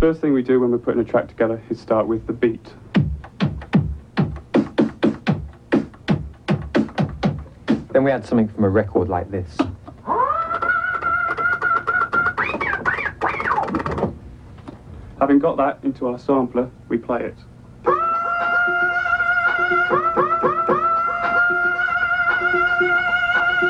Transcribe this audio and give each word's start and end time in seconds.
First 0.00 0.22
thing 0.22 0.32
we 0.32 0.42
do 0.42 0.58
when 0.58 0.70
we're 0.70 0.78
putting 0.78 1.02
a 1.02 1.04
track 1.04 1.28
together 1.28 1.62
is 1.68 1.78
start 1.78 2.06
with 2.06 2.26
the 2.26 2.32
beat. 2.32 2.72
Then 7.92 8.02
we 8.04 8.10
add 8.10 8.24
something 8.24 8.48
from 8.48 8.64
a 8.64 8.70
record 8.70 9.10
like 9.10 9.30
this. 9.30 9.58
Having 15.20 15.40
got 15.40 15.58
that 15.58 15.80
into 15.82 16.06
our 16.06 16.18
sampler, 16.18 16.70
we 16.88 16.96
play 16.96 17.24
it. 17.24 17.36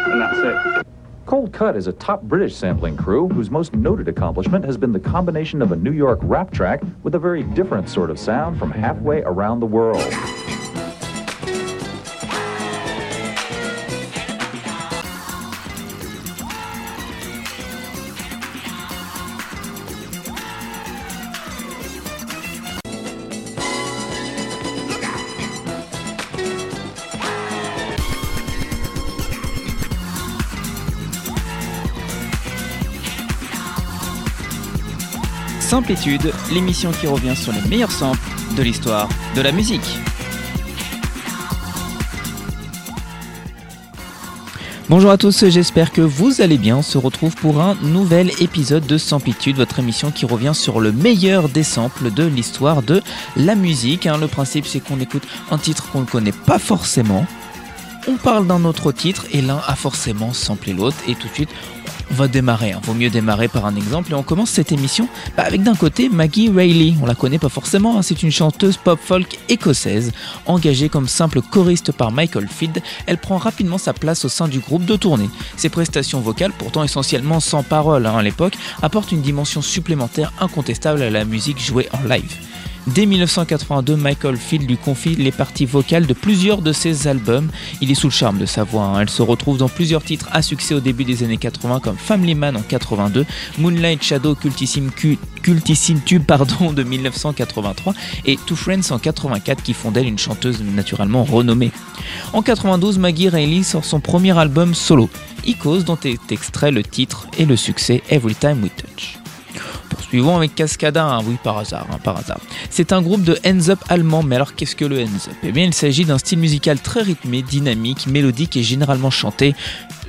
And 0.06 0.20
that's 0.20 0.38
it. 0.38 0.89
Cold 1.30 1.52
Cut 1.52 1.76
is 1.76 1.86
a 1.86 1.92
top 1.92 2.22
British 2.22 2.56
sampling 2.56 2.96
crew 2.96 3.28
whose 3.28 3.52
most 3.52 3.72
noted 3.72 4.08
accomplishment 4.08 4.64
has 4.64 4.76
been 4.76 4.90
the 4.90 4.98
combination 4.98 5.62
of 5.62 5.70
a 5.70 5.76
New 5.76 5.92
York 5.92 6.18
rap 6.24 6.50
track 6.50 6.82
with 7.04 7.14
a 7.14 7.20
very 7.20 7.44
different 7.44 7.88
sort 7.88 8.10
of 8.10 8.18
sound 8.18 8.58
from 8.58 8.72
halfway 8.72 9.22
around 9.22 9.60
the 9.60 9.66
world. 9.66 10.02
Samplitude, 35.80 36.30
l'émission 36.52 36.90
qui 36.90 37.06
revient 37.06 37.34
sur 37.34 37.52
les 37.52 37.62
meilleurs 37.62 37.90
samples 37.90 38.20
de 38.54 38.62
l'histoire 38.62 39.08
de 39.34 39.40
la 39.40 39.50
musique. 39.50 39.98
Bonjour 44.90 45.10
à 45.10 45.16
tous, 45.16 45.46
j'espère 45.48 45.90
que 45.90 46.02
vous 46.02 46.42
allez 46.42 46.58
bien. 46.58 46.76
On 46.76 46.82
se 46.82 46.98
retrouve 46.98 47.34
pour 47.34 47.62
un 47.62 47.76
nouvel 47.76 48.30
épisode 48.42 48.84
de 48.84 48.98
Samplitude, 48.98 49.56
votre 49.56 49.78
émission 49.78 50.10
qui 50.10 50.26
revient 50.26 50.52
sur 50.54 50.80
le 50.80 50.92
meilleur 50.92 51.48
des 51.48 51.62
samples 51.62 52.12
de 52.12 52.24
l'histoire 52.26 52.82
de 52.82 53.00
la 53.36 53.54
musique. 53.54 54.04
hein. 54.04 54.18
Le 54.18 54.28
principe, 54.28 54.66
c'est 54.66 54.80
qu'on 54.80 55.00
écoute 55.00 55.26
un 55.50 55.56
titre 55.56 55.90
qu'on 55.90 56.02
ne 56.02 56.04
connaît 56.06 56.32
pas 56.32 56.58
forcément. 56.58 57.26
On 58.06 58.16
parle 58.16 58.46
d'un 58.46 58.64
autre 58.66 58.92
titre 58.92 59.24
et 59.30 59.40
l'un 59.40 59.60
a 59.66 59.76
forcément 59.76 60.34
samplé 60.34 60.74
l'autre. 60.74 60.96
Et 61.08 61.14
tout 61.14 61.28
de 61.28 61.34
suite, 61.34 61.50
va 62.10 62.28
démarrer. 62.28 62.72
hein. 62.72 62.80
Vaut 62.84 62.94
mieux 62.94 63.10
démarrer 63.10 63.48
par 63.48 63.66
un 63.66 63.76
exemple. 63.76 64.12
Et 64.12 64.14
on 64.14 64.22
commence 64.22 64.50
cette 64.50 64.72
émission 64.72 65.08
bah, 65.36 65.44
avec 65.46 65.62
d'un 65.62 65.74
côté 65.74 66.08
Maggie 66.08 66.50
Reilly. 66.50 66.96
On 67.02 67.06
la 67.06 67.14
connaît 67.14 67.38
pas 67.38 67.48
forcément. 67.48 67.98
hein. 67.98 68.02
C'est 68.02 68.22
une 68.22 68.30
chanteuse 68.30 68.76
pop-folk 68.76 69.38
écossaise. 69.48 70.12
Engagée 70.46 70.88
comme 70.88 71.08
simple 71.08 71.40
choriste 71.42 71.92
par 71.92 72.12
Michael 72.12 72.48
Field, 72.48 72.82
elle 73.06 73.18
prend 73.18 73.38
rapidement 73.38 73.78
sa 73.78 73.92
place 73.92 74.24
au 74.24 74.28
sein 74.28 74.48
du 74.48 74.58
groupe 74.60 74.84
de 74.84 74.96
tournée. 74.96 75.30
Ses 75.56 75.68
prestations 75.68 76.20
vocales, 76.20 76.52
pourtant 76.58 76.84
essentiellement 76.84 77.40
sans 77.40 77.62
parole 77.62 78.06
hein, 78.06 78.16
à 78.16 78.22
l'époque, 78.22 78.54
apportent 78.82 79.12
une 79.12 79.22
dimension 79.22 79.62
supplémentaire 79.62 80.32
incontestable 80.40 81.02
à 81.02 81.10
la 81.10 81.24
musique 81.24 81.60
jouée 81.60 81.88
en 81.92 82.08
live. 82.08 82.36
Dès 82.86 83.04
1982, 83.06 83.94
Michael 83.96 84.36
Field 84.36 84.68
lui 84.68 84.76
confie 84.78 85.14
les 85.14 85.30
parties 85.32 85.66
vocales 85.66 86.06
de 86.06 86.14
plusieurs 86.14 86.62
de 86.62 86.72
ses 86.72 87.06
albums. 87.08 87.48
Il 87.80 87.90
est 87.90 87.94
sous 87.94 88.06
le 88.08 88.12
charme 88.12 88.38
de 88.38 88.46
sa 88.46 88.64
voix. 88.64 88.84
hein. 88.84 89.00
Elle 89.02 89.10
se 89.10 89.22
retrouve 89.22 89.58
dans 89.58 89.68
plusieurs 89.68 90.02
titres 90.02 90.28
à 90.32 90.40
succès 90.42 90.74
au 90.74 90.80
début 90.80 91.04
des 91.04 91.22
années 91.22 91.36
80 91.36 91.80
comme 91.80 91.96
Family 91.98 92.34
Man 92.34 92.56
en 92.56 92.62
82, 92.62 93.26
Moonlight 93.58 94.02
Shadow 94.02 94.34
Cultissime, 94.34 94.90
Cu- 94.90 95.18
Cultissime 95.42 96.00
Tube 96.04 96.24
pardon, 96.24 96.72
de 96.72 96.82
1983 96.82 97.94
et 98.24 98.36
Two 98.46 98.56
Friends 98.56 98.90
en 98.90 98.98
84 98.98 99.62
qui 99.62 99.74
font 99.74 99.90
d'elle 99.90 100.06
une 100.08 100.18
chanteuse 100.18 100.62
naturellement 100.62 101.24
renommée. 101.24 101.70
En 102.32 102.42
92, 102.42 102.98
Maggie 102.98 103.28
Reilly 103.28 103.62
sort 103.62 103.84
son 103.84 104.00
premier 104.00 104.36
album 104.38 104.74
solo, 104.74 105.10
Icos, 105.46 105.82
dont 105.82 105.98
est 106.04 106.32
extrait 106.32 106.70
le 106.70 106.82
titre 106.82 107.26
et 107.38 107.44
le 107.44 107.56
succès 107.56 108.02
Every 108.10 108.34
Time 108.34 108.62
We 108.62 108.70
Touch. 108.76 109.18
Poursuivons 110.10 110.36
avec 110.36 110.56
Cascada, 110.56 111.06
hein, 111.06 111.20
oui 111.24 111.36
par 111.40 111.56
hasard, 111.58 111.86
hein, 111.92 111.98
par 112.02 112.16
hasard. 112.16 112.40
C'est 112.68 112.92
un 112.92 113.00
groupe 113.00 113.22
de 113.22 113.38
hands 113.46 113.68
up 113.68 113.78
allemand, 113.88 114.24
mais 114.24 114.34
alors 114.34 114.56
qu'est-ce 114.56 114.74
que 114.74 114.84
le 114.84 114.98
hands 114.98 115.28
up? 115.28 115.36
Eh 115.44 115.52
bien 115.52 115.64
il 115.64 115.72
s'agit 115.72 116.04
d'un 116.04 116.18
style 116.18 116.40
musical 116.40 116.80
très 116.80 117.02
rythmé, 117.02 117.42
dynamique, 117.42 118.08
mélodique 118.08 118.56
et 118.56 118.64
généralement 118.64 119.12
chanté, 119.12 119.54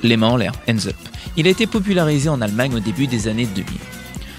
les 0.01 0.17
mains 0.17 0.29
en 0.29 0.37
l'air, 0.37 0.53
hands 0.67 0.87
up. 0.87 0.95
Il 1.37 1.45
a 1.45 1.51
été 1.51 1.67
popularisé 1.67 2.29
en 2.29 2.41
Allemagne 2.41 2.73
au 2.73 2.79
début 2.79 3.05
des 3.05 3.27
années 3.27 3.45
2000. 3.45 3.77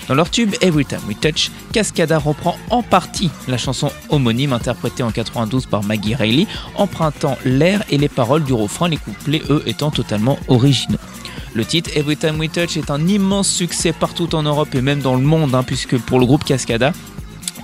Dans 0.09 0.15
leur 0.15 0.31
tube 0.31 0.53
Every 0.63 0.85
Time 0.85 0.99
We 1.07 1.17
Touch, 1.21 1.53
Cascada 1.73 2.19
reprend 2.19 2.59
en 2.71 2.83
partie 2.83 3.31
la 3.47 3.57
chanson 3.57 3.93
homonyme 4.09 4.53
interprétée 4.53 5.05
en 5.05 5.13
92 5.13 5.67
par 5.67 5.85
Maggie 5.85 6.17
Reilly, 6.17 6.49
empruntant 6.75 7.39
l'air 7.45 7.85
et 7.89 7.99
les 7.99 8.09
paroles 8.09 8.43
du 8.43 8.53
refrain, 8.53 8.89
les 8.89 8.97
couplets 8.97 9.43
eux 9.49 9.63
étant 9.67 9.93
totalement 9.93 10.41
originaux. 10.49 10.99
Le 11.55 11.65
titre 11.67 11.91
Every 11.95 12.17
Time 12.17 12.39
We 12.39 12.51
Touch 12.51 12.77
est 12.79 12.91
un 12.91 13.07
immense 13.07 13.49
succès 13.49 13.93
partout 13.93 14.35
en 14.35 14.43
Europe 14.43 14.75
et 14.75 14.81
même 14.81 15.01
dans 15.01 15.15
le 15.15 15.21
monde, 15.21 15.55
hein, 15.55 15.63
puisque 15.63 15.99
pour 15.99 16.19
le 16.19 16.25
groupe 16.25 16.45
Cascada, 16.45 16.93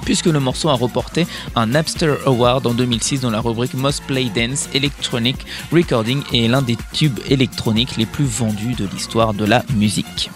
puisque 0.04 0.26
le 0.26 0.41
morceau 0.41 0.69
a 0.69 0.75
reporté 0.75 1.26
un 1.56 1.66
Napster 1.66 2.15
Award 2.26 2.66
en 2.66 2.75
2006 2.75 3.22
dans 3.22 3.31
la 3.31 3.41
rubrique 3.41 3.72
Most 3.75 4.03
Play 4.06 4.31
Dance 4.34 4.69
Electronic 4.75 5.37
Recording 5.72 6.22
et 6.32 6.44
est 6.44 6.49
l'un 6.49 6.62
des 6.62 6.76
tubes 6.93 7.19
électroniques 7.31 7.97
les 7.97 8.06
plus 8.06 8.26
vendus 8.26 8.75
de 8.75 8.87
l'histoire 8.93 9.32
de 9.32 9.47
la 9.47 9.65
musique. 9.75 10.31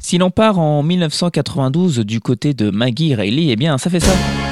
Si 0.00 0.18
l'on 0.18 0.30
part 0.30 0.58
en 0.58 0.82
1992 0.82 2.00
du 2.00 2.20
côté 2.20 2.54
de 2.54 2.70
Maggie 2.70 3.14
Reilly, 3.14 3.50
eh 3.52 3.56
bien 3.56 3.78
ça 3.78 3.88
fait 3.88 4.00
ça. 4.00 4.45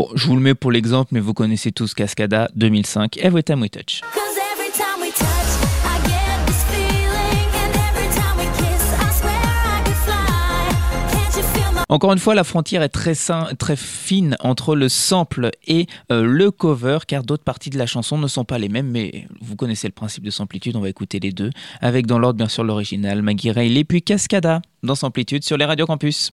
Bon, 0.00 0.08
je 0.14 0.26
vous 0.28 0.34
le 0.34 0.40
mets 0.40 0.54
pour 0.54 0.72
l'exemple, 0.72 1.10
mais 1.12 1.20
vous 1.20 1.34
connaissez 1.34 1.72
tous 1.72 1.92
Cascada 1.92 2.48
2005, 2.54 3.18
Every 3.18 3.44
Time 3.44 3.60
We 3.60 3.70
Touch. 3.70 4.00
Encore 11.90 12.12
une 12.14 12.18
fois, 12.18 12.34
la 12.34 12.44
frontière 12.44 12.82
est 12.82 12.88
très, 12.88 13.14
fin- 13.14 13.48
très 13.58 13.76
fine 13.76 14.36
entre 14.40 14.74
le 14.76 14.88
sample 14.88 15.50
et 15.66 15.86
euh, 16.12 16.24
le 16.24 16.50
cover, 16.50 17.00
car 17.06 17.24
d'autres 17.24 17.42
parties 17.42 17.68
de 17.68 17.76
la 17.76 17.86
chanson 17.86 18.16
ne 18.16 18.28
sont 18.28 18.44
pas 18.44 18.58
les 18.58 18.68
mêmes, 18.70 18.86
mais 18.88 19.26
vous 19.42 19.56
connaissez 19.56 19.88
le 19.88 19.92
principe 19.92 20.24
de 20.24 20.30
Samplitude, 20.30 20.76
on 20.76 20.80
va 20.80 20.88
écouter 20.88 21.18
les 21.18 21.32
deux, 21.32 21.50
avec 21.80 22.06
dans 22.06 22.18
l'ordre 22.20 22.38
bien 22.38 22.48
sûr 22.48 22.62
l'original, 22.64 23.20
Maggie 23.22 23.50
Reilly, 23.50 23.84
puis 23.84 24.00
Cascada, 24.02 24.62
dans 24.84 24.94
Samplitude 24.94 25.42
sur 25.44 25.58
les 25.58 25.64
radios 25.66 25.84
campus. 25.86 26.30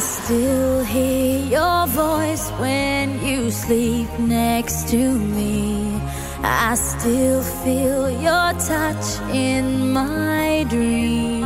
Still 0.00 0.82
hear 0.84 1.44
your 1.46 1.86
voice 1.86 2.50
when 2.58 3.24
you 3.24 3.50
sleep 3.50 4.08
next 4.18 4.88
to 4.88 5.18
me. 5.18 6.00
I 6.42 6.74
still 6.74 7.42
feel 7.42 8.10
your 8.10 8.52
touch 8.54 9.20
in 9.34 9.92
my 9.92 10.64
dream. 10.68 11.44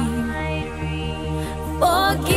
Forgive 1.80 2.33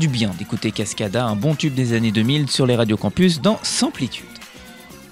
du 0.00 0.08
bien 0.08 0.32
d'écouter 0.38 0.72
Cascada, 0.72 1.26
un 1.26 1.36
bon 1.36 1.54
tube 1.54 1.74
des 1.74 1.92
années 1.92 2.10
2000 2.10 2.50
sur 2.50 2.66
les 2.66 2.74
radios 2.74 2.96
campus 2.96 3.42
dans 3.42 3.60
Samplitude. 3.62 4.24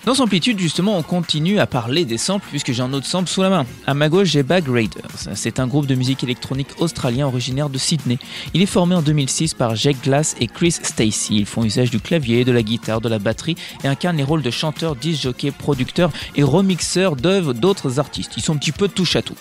Dans 0.07 0.14
Samplitude, 0.14 0.59
justement, 0.59 0.97
on 0.97 1.02
continue 1.02 1.59
à 1.59 1.66
parler 1.66 2.07
des 2.07 2.16
samples 2.16 2.47
puisque 2.49 2.73
j'ai 2.73 2.83
un 2.83 2.95
autre 2.95 3.07
sample 3.07 3.28
sous 3.28 3.42
la 3.42 3.50
main. 3.50 3.66
À 3.87 3.92
ma 3.92 4.09
gauche, 4.09 4.28
j'ai 4.28 4.42
Bag 4.42 4.64
C'est 5.34 5.60
un 5.60 5.66
groupe 5.66 5.87
de 5.87 5.94
musique 5.94 6.22
électronique 6.25 6.68
australien 6.78 7.26
originaire 7.26 7.70
de 7.70 7.78
Sydney. 7.78 8.18
Il 8.54 8.62
est 8.62 8.66
formé 8.66 8.94
en 8.94 9.02
2006 9.02 9.54
par 9.54 9.75
Jake 9.76 10.02
Glass 10.02 10.37
et 10.40 10.46
Chris 10.46 10.72
Stacy. 10.82 11.37
Ils 11.37 11.46
font 11.46 11.64
usage 11.64 11.90
du 11.90 12.00
clavier, 12.00 12.44
de 12.44 12.52
la 12.52 12.62
guitare, 12.62 13.00
de 13.00 13.08
la 13.08 13.18
batterie 13.18 13.56
et 13.84 13.88
incarnent 13.88 14.16
les 14.16 14.25
rôles 14.25 14.42
de 14.42 14.50
chanteurs, 14.50 14.96
disc 14.96 15.22
jockey, 15.22 15.50
producteurs 15.50 16.10
et 16.37 16.42
remixeurs 16.42 17.16
d'œuvres 17.16 17.54
d'autres 17.54 17.98
artistes. 17.98 18.32
Ils 18.37 18.42
sont 18.42 18.54
un 18.54 18.58
petit 18.58 18.72
peu 18.72 18.88
touche 18.88 19.16
à 19.16 19.22
tout. 19.22 19.37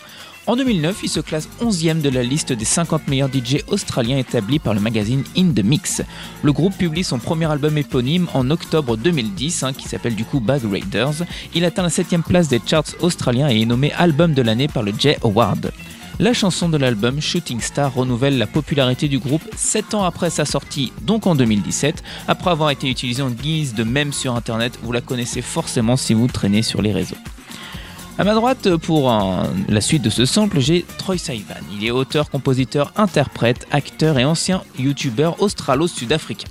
En 0.48 0.55
2009, 0.55 1.00
il 1.03 1.10
se 1.10 1.19
classe 1.19 1.50
11e 1.62 2.00
de 2.00 2.07
la 2.07 2.24
liste 2.24 2.53
des 2.53 2.63
50 2.63 3.10
meilleurs 3.10 3.27
DJ 3.27 3.57
australiens 3.67 4.17
établis 4.17 4.60
par 4.60 4.74
le 4.74 4.79
magazine 4.79 5.25
In 5.38 5.51
The 5.51 5.62
Mix. 5.62 6.01
Le 6.41 6.53
groupe 6.53 6.77
publie 6.77 7.03
son 7.03 7.19
premier 7.19 7.51
album 7.51 7.77
éponyme 7.77 8.29
en 8.34 8.50
octobre 8.50 8.96
2010, 8.96 9.63
hein, 9.63 9.74
qui 9.74 9.89
s'appelle 9.89 10.15
du 10.15 10.24
coup 10.24 10.39
Bag 10.39 10.62
Raiders. 10.63 11.25
Il 11.53 11.65
atteint 11.65 11.84
la 11.84 11.89
7e 11.89 12.24
place 12.24 12.48
des 12.48 12.62
charts 12.65 12.96
australiens 13.01 13.50
et 13.50 13.62
est 13.62 13.65
nommé 13.65 13.91
album 13.91 14.34
de 14.34 14.41
l'année 14.41 14.69
par 14.69 14.84
le 14.84 14.93
J 14.98 15.15
Award. 15.22 15.67
La 16.20 16.34
chanson 16.34 16.68
de 16.68 16.78
l'album 16.78 17.22
Shooting 17.22 17.62
Star 17.62 17.94
renouvelle 17.94 18.40
la 18.40 18.48
popularité 18.48 19.08
du 19.08 19.20
groupe 19.20 19.44
7 19.56 19.94
ans 19.94 20.04
après 20.04 20.32
sa 20.32 20.46
sortie, 20.46 20.92
donc 21.04 21.28
en 21.28 21.36
2017. 21.36 22.04
Après 22.28 22.50
avoir 22.50 22.72
été 22.72 22.90
utilisée 22.90 23.22
en 23.22 23.30
guise 23.30 23.76
de 23.76 23.84
mème 23.84 24.12
sur 24.14 24.36
internet, 24.36 24.80
vous 24.82 24.92
la 24.92 25.02
connaissez 25.02 25.44
forcément 25.44 25.96
si 25.96 26.16
vous 26.16 26.28
traînez 26.28 26.64
sur 26.64 26.82
les 26.82 26.92
réseaux. 26.92 27.18
À 28.18 28.24
ma 28.24 28.34
droite, 28.34 28.78
pour 28.78 29.14
la 29.70 29.82
suite 29.82 30.02
de 30.02 30.10
ce 30.10 30.26
sample, 30.26 30.60
j'ai 30.60 30.86
Troy 30.98 31.20
Sivan. 31.20 31.54
Il 31.72 31.86
est 31.86 31.92
auteur, 31.92 32.32
compositeur, 32.32 32.92
interprète, 32.96 33.68
acteur 33.70 34.18
et 34.18 34.26
ancien 34.26 34.64
youtubeur 34.80 35.40
australo-sud-africain. 35.40 36.48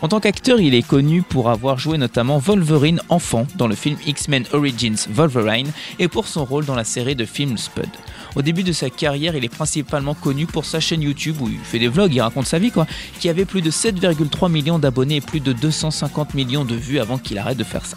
En 0.00 0.08
tant 0.08 0.20
qu'acteur, 0.20 0.60
il 0.60 0.74
est 0.74 0.86
connu 0.86 1.22
pour 1.22 1.48
avoir 1.50 1.78
joué 1.78 1.98
notamment 1.98 2.38
Wolverine 2.38 3.00
enfant 3.08 3.46
dans 3.56 3.66
le 3.66 3.74
film 3.74 3.96
X-Men 4.06 4.44
Origins 4.52 4.98
Wolverine 5.10 5.72
et 5.98 6.08
pour 6.08 6.28
son 6.28 6.44
rôle 6.44 6.66
dans 6.66 6.76
la 6.76 6.84
série 6.84 7.16
de 7.16 7.24
films 7.24 7.58
Spud. 7.58 7.88
Au 8.36 8.42
début 8.42 8.62
de 8.62 8.72
sa 8.72 8.90
carrière, 8.90 9.34
il 9.36 9.44
est 9.44 9.48
principalement 9.48 10.14
connu 10.14 10.46
pour 10.46 10.64
sa 10.64 10.80
chaîne 10.80 11.02
YouTube 11.02 11.36
où 11.40 11.48
il 11.48 11.58
fait 11.58 11.78
des 11.78 11.88
vlogs, 11.88 12.14
il 12.14 12.20
raconte 12.20 12.46
sa 12.46 12.58
vie 12.58 12.70
quoi, 12.70 12.86
qui 13.20 13.28
avait 13.28 13.44
plus 13.44 13.62
de 13.62 13.70
7,3 13.70 14.50
millions 14.50 14.78
d'abonnés 14.78 15.16
et 15.16 15.20
plus 15.20 15.40
de 15.40 15.52
250 15.52 16.34
millions 16.34 16.64
de 16.64 16.74
vues 16.74 16.98
avant 16.98 17.18
qu'il 17.18 17.38
arrête 17.38 17.58
de 17.58 17.64
faire 17.64 17.84
ça. 17.84 17.96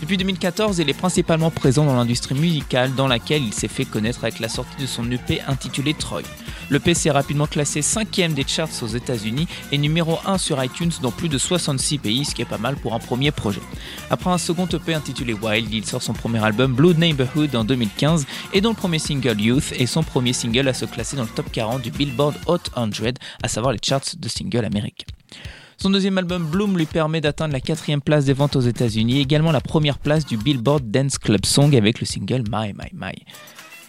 Depuis 0.00 0.18
2014, 0.18 0.78
il 0.78 0.90
est 0.90 0.94
principalement 0.94 1.50
présent 1.50 1.86
dans 1.86 1.94
l'industrie 1.96 2.34
musicale 2.34 2.94
dans 2.94 3.08
laquelle 3.08 3.42
il 3.42 3.54
s'est 3.54 3.66
fait 3.66 3.86
connaître 3.86 4.24
avec 4.24 4.40
la 4.40 4.48
sortie 4.48 4.80
de 4.80 4.86
son 4.86 5.10
EP 5.10 5.40
intitulé 5.48 5.94
Troy. 5.94 6.20
L'EP 6.70 6.92
s'est 6.94 7.10
rapidement 7.10 7.46
classé 7.46 7.80
5ème 7.80 8.34
des 8.34 8.46
charts 8.46 8.82
aux 8.82 8.88
États-Unis 8.88 9.48
et 9.72 9.78
numéro 9.78 10.18
1 10.26 10.36
sur 10.36 10.62
iTunes 10.62 10.90
dans 11.00 11.12
plus 11.12 11.30
de 11.30 11.38
66 11.38 11.98
pays, 11.98 12.24
ce 12.26 12.34
qui 12.34 12.42
est 12.42 12.46
pas 12.46 12.58
mal 12.58 12.76
pour 12.76 12.92
un 12.92 12.98
premier 12.98 13.30
projet. 13.30 13.62
Après 14.10 14.30
un 14.30 14.38
second 14.38 14.66
EP 14.66 14.92
intitulé 14.92 15.32
Wild, 15.32 15.72
il 15.72 15.86
sort 15.86 16.02
son 16.02 16.12
premier 16.12 16.44
album 16.44 16.74
Blood 16.74 16.98
Neighborhood 16.98 17.56
en 17.56 17.64
2015 17.64 18.26
et 18.52 18.60
dont 18.60 18.70
le 18.70 18.76
premier 18.76 18.98
single 18.98 19.40
Youth 19.40 19.72
est 19.78 19.86
son 19.86 20.02
premier 20.02 20.34
single 20.34 20.68
à 20.68 20.74
se 20.74 20.84
classer 20.84 21.16
dans 21.16 21.22
le 21.22 21.28
top 21.28 21.50
40 21.50 21.80
du 21.80 21.90
Billboard 21.90 22.34
Hot 22.46 22.58
100, 22.74 23.14
à 23.42 23.48
savoir 23.48 23.72
les 23.72 23.80
charts 23.82 24.16
de 24.18 24.28
singles 24.28 24.64
américains. 24.64 25.06
Son 25.78 25.90
deuxième 25.90 26.16
album 26.16 26.46
Bloom 26.46 26.78
lui 26.78 26.86
permet 26.86 27.20
d'atteindre 27.20 27.52
la 27.52 27.60
quatrième 27.60 28.00
place 28.00 28.24
des 28.24 28.32
ventes 28.32 28.56
aux 28.56 28.60
États-Unis, 28.60 29.20
également 29.20 29.52
la 29.52 29.60
première 29.60 29.98
place 29.98 30.24
du 30.24 30.38
Billboard 30.38 30.90
Dance 30.90 31.18
Club 31.18 31.44
Song 31.44 31.76
avec 31.76 32.00
le 32.00 32.06
single 32.06 32.44
My 32.50 32.72
My 32.72 32.90
My. 32.94 33.12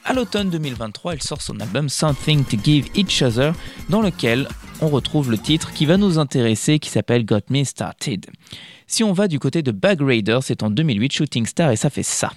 À 0.04 0.14
l'automne 0.14 0.50
2023, 0.50 1.14
elle 1.14 1.22
sort 1.22 1.42
son 1.42 1.60
album 1.60 1.88
Something 1.88 2.44
to 2.44 2.58
Give 2.62 2.88
Each 2.94 3.22
Other, 3.22 3.54
dans 3.90 4.02
lequel 4.02 4.48
on 4.82 4.90
retrouve 4.90 5.32
le 5.32 5.38
titre 5.38 5.72
qui 5.74 5.86
va 5.86 5.98
nous 5.98 6.20
intéresser, 6.20 6.80
qui 6.80 6.90
s'appelle 6.90 7.26
Got 7.26 7.42
Me 7.50 7.64
Started. 7.64 8.26
Si 8.86 9.04
on 9.04 9.14
va 9.14 9.28
du 9.28 9.40
côté 9.40 9.62
de 9.62 9.72
Bag 9.72 10.02
Raider, 10.02 10.40
c'est 10.42 10.64
en 10.64 10.70
2008 10.70 11.12
Shooting 11.12 11.46
Star 11.46 11.72
et 11.72 11.78
ça 11.78 11.90
fait 11.90 12.04
ça. 12.04 12.32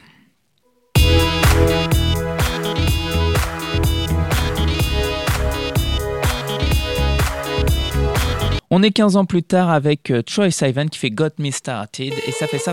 On 8.73 8.85
est 8.85 8.93
15 8.93 9.17
ans 9.17 9.25
plus 9.25 9.43
tard 9.43 9.69
avec 9.69 10.13
euh, 10.13 10.23
Troy 10.23 10.53
Sivan 10.53 10.87
qui 10.87 11.01
fait 11.01 11.11
Got 11.11 11.31
Me 11.39 11.51
Started 11.51 12.15
et 12.25 12.31
ça 12.31 12.47
fait 12.47 12.59
ça. 12.59 12.73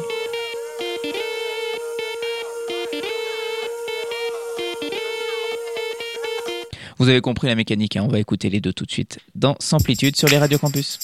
Vous 7.00 7.10
avez 7.10 7.20
compris 7.22 7.48
la 7.48 7.56
mécanique, 7.56 7.96
hein, 7.98 8.04
on 8.08 8.12
va 8.12 8.20
écouter 8.20 8.52
les 8.52 8.62
deux 8.62 8.74
tout 8.74 8.86
de 8.86 8.92
suite 8.92 9.20
dans 9.34 9.56
Samplitude 9.60 10.16
sur 10.16 10.28
les 10.28 10.38
radios 10.38 10.60
campus. 10.60 11.00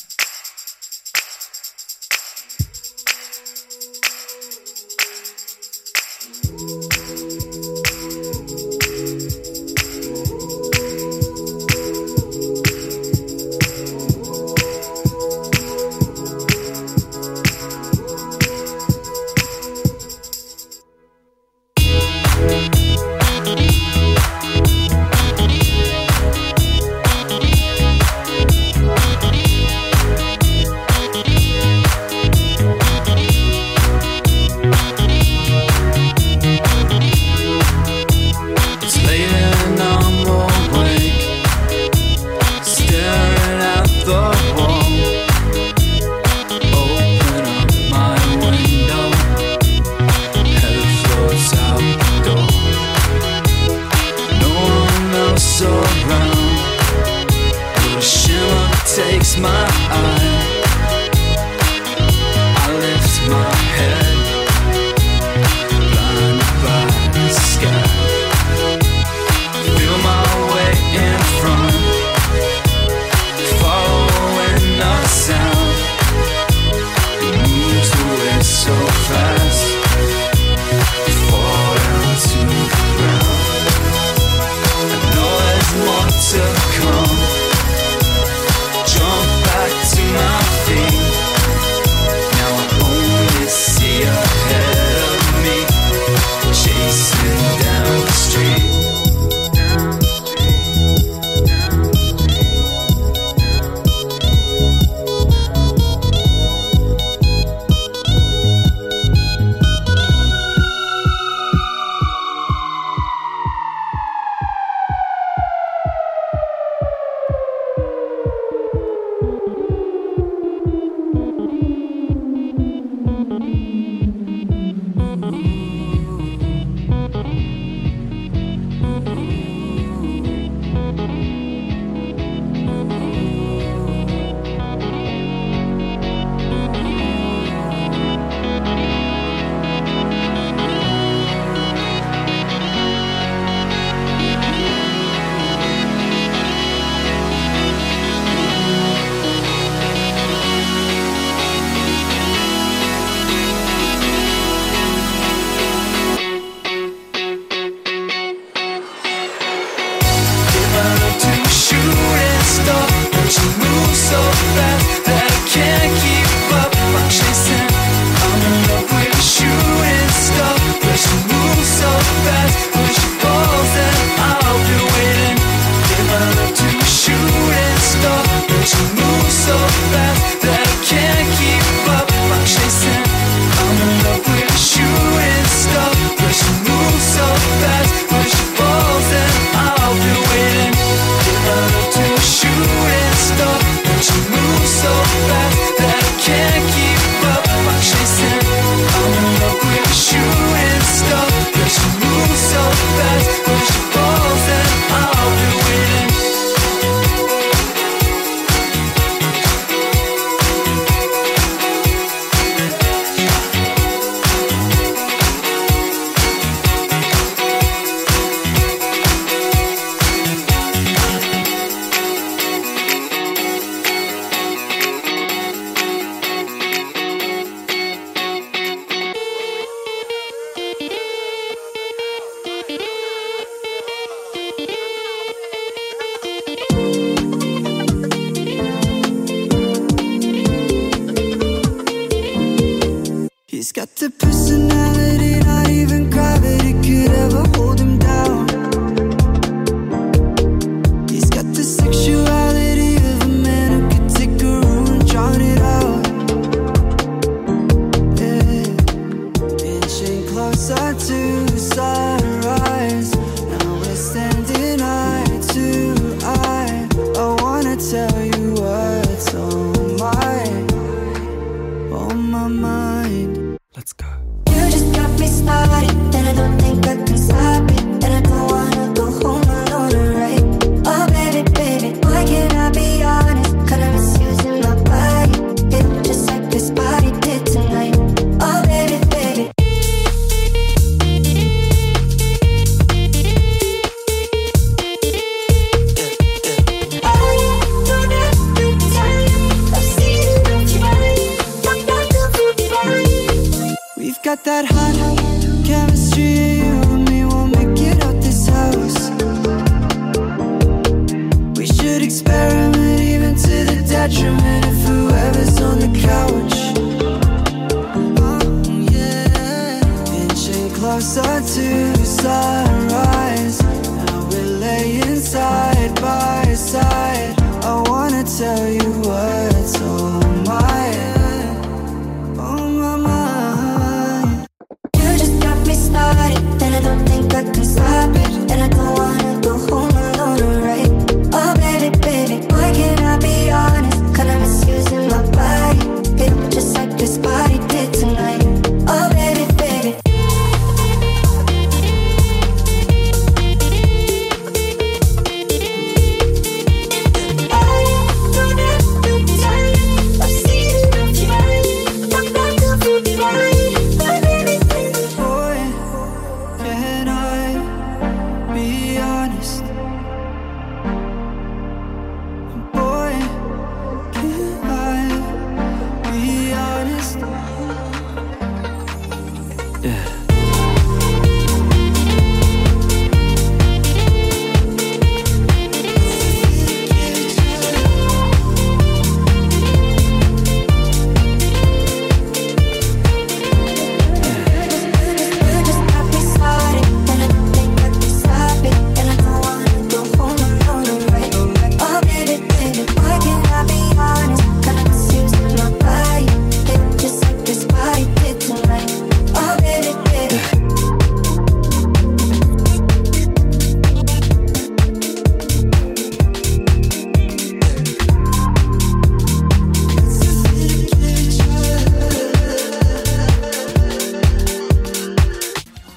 Inching 321.16 321.22
closer 321.22 321.54
to 321.62 322.02
the 322.02 322.63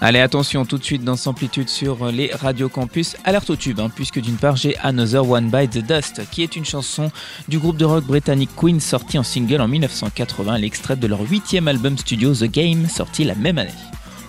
Allez, 0.09 0.21
attention 0.21 0.64
tout 0.64 0.79
de 0.79 0.85
suite 0.85 1.03
dans 1.03 1.16
Samplitude 1.16 1.69
sur 1.69 2.12
les 2.12 2.31
radios 2.33 2.69
campus. 2.69 3.16
Alerte 3.25 3.51
au 3.51 3.57
tube, 3.57 3.81
hein, 3.81 3.90
puisque 3.92 4.21
d'une 4.21 4.37
part 4.37 4.55
j'ai 4.55 4.77
Another 4.79 5.29
One 5.29 5.51
Bite 5.51 5.73
the 5.73 5.85
Dust, 5.85 6.23
qui 6.31 6.45
est 6.45 6.55
une 6.55 6.64
chanson 6.64 7.11
du 7.49 7.59
groupe 7.59 7.77
de 7.77 7.85
rock 7.85 8.05
britannique 8.05 8.51
Queen 8.57 8.79
sortie 8.79 9.19
en 9.19 9.25
single 9.25 9.61
en 9.61 9.66
1980, 9.66 10.59
l'extrait 10.59 10.95
de 10.95 11.09
leur 11.09 11.29
huitième 11.29 11.66
album 11.66 11.99
studio 11.99 12.33
The 12.33 12.45
Game, 12.45 12.88
sorti 12.88 13.25
la 13.25 13.35
même 13.35 13.59
année. 13.59 13.73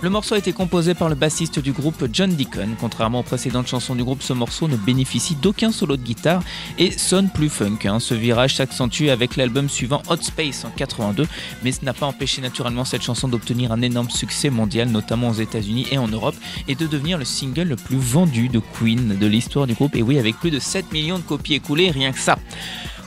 Le 0.04 0.12
morceau 0.12 0.36
a 0.36 0.38
été 0.38 0.54
composé 0.54 0.94
par 0.94 1.10
le 1.10 1.16
bassiste 1.16 1.58
du 1.58 1.72
groupe 1.72 2.06
John 2.14 2.30
Deacon. 2.30 2.70
Contrairement 2.80 3.22
aux 3.22 3.24
précédentes 3.24 3.68
chansons 3.68 3.96
du 3.96 4.04
groupe, 4.04 4.22
ce 4.22 4.32
morceau 4.32 4.68
ne 4.68 4.78
bénéficie 4.78 5.34
d'aucun 5.34 5.72
solo 5.72 5.98
de 5.98 6.04
guitare 6.04 6.44
et 6.78 6.92
sonne 6.92 7.32
plus 7.32 7.50
funk. 7.50 7.80
hein. 7.86 8.00
Ce 8.00 8.14
virage 8.14 8.56
s'accentue 8.56 9.08
avec 9.08 9.36
l'album 9.38 9.68
suivant 9.68 10.04
Hot 10.08 10.22
Space 10.22 10.66
en 10.66 10.70
82, 10.70 11.26
mais 11.64 11.72
ce 11.72 11.84
n'a 11.84 11.96
pas 11.96 12.06
empêché 12.06 12.44
naturellement 12.44 12.86
cette 12.86 13.02
chanson 13.02 13.28
d'obtenir 13.28 13.72
un 13.72 13.82
énorme 13.82 14.12
succès 14.12 14.52
mondial, 14.52 14.88
notamment 14.90 15.30
aux 15.30 15.34
États-Unis 15.34 15.88
et 15.90 15.98
en 15.98 16.08
Europe, 16.08 16.36
et 16.68 16.76
de 16.76 16.86
devenir 16.86 17.18
le 17.18 17.26
single 17.26 17.64
le 17.64 17.76
plus 17.76 17.98
vendu 17.98 18.50
de 18.50 18.62
Queen 18.78 19.18
de 19.18 19.26
l'histoire 19.26 19.66
du 19.66 19.74
groupe. 19.74 19.96
Et 19.96 20.04
oui, 20.04 20.20
avec 20.20 20.36
plus 20.38 20.52
de 20.52 20.60
7 20.60 20.92
millions 20.92 21.18
de 21.18 21.24
copies 21.24 21.56
écoulées, 21.56 21.90
rien 21.90 22.12
que 22.12 22.20
ça. 22.20 22.38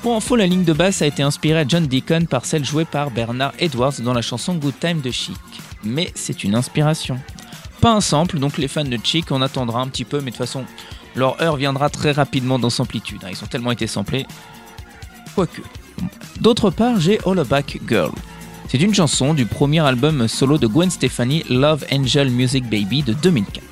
Pour 0.02 0.16
info, 0.16 0.34
la 0.34 0.46
ligne 0.48 0.64
de 0.64 0.72
basse 0.72 1.02
a 1.02 1.06
été 1.06 1.22
inspirée 1.22 1.60
à 1.60 1.68
John 1.68 1.86
Deacon 1.86 2.26
par 2.28 2.46
celle 2.46 2.64
jouée 2.64 2.84
par 2.84 3.12
Bernard 3.12 3.52
Edwards 3.60 4.00
dans 4.00 4.12
la 4.12 4.22
chanson 4.22 4.56
Good 4.56 4.80
Time 4.80 5.00
de 5.02 5.12
Chic. 5.12 5.36
Mais 5.84 6.10
c'est 6.14 6.44
une 6.44 6.54
inspiration. 6.54 7.18
Pas 7.80 7.92
un 7.92 8.00
sample, 8.00 8.38
donc 8.38 8.58
les 8.58 8.68
fans 8.68 8.84
de 8.84 8.98
Chic, 9.02 9.30
on 9.30 9.40
attendra 9.42 9.80
un 9.80 9.88
petit 9.88 10.04
peu, 10.04 10.18
mais 10.18 10.30
de 10.30 10.36
toute 10.36 10.46
façon, 10.46 10.64
leur 11.16 11.40
heure 11.40 11.56
viendra 11.56 11.88
très 11.88 12.12
rapidement 12.12 12.58
dans 12.58 12.70
Samplitude. 12.70 13.22
hein. 13.24 13.28
Ils 13.30 13.42
ont 13.42 13.46
tellement 13.46 13.72
été 13.72 13.86
samplés. 13.86 14.26
Quoique. 15.34 15.62
D'autre 16.40 16.70
part, 16.70 17.00
j'ai 17.00 17.18
All 17.26 17.42
Back 17.44 17.80
Girl. 17.88 18.12
C'est 18.68 18.78
une 18.78 18.94
chanson 18.94 19.34
du 19.34 19.46
premier 19.46 19.80
album 19.80 20.28
solo 20.28 20.56
de 20.58 20.66
Gwen 20.66 20.90
Stefani, 20.90 21.44
Love 21.50 21.84
Angel 21.92 22.30
Music 22.30 22.64
Baby 22.64 23.02
de 23.02 23.12
2004. 23.14 23.64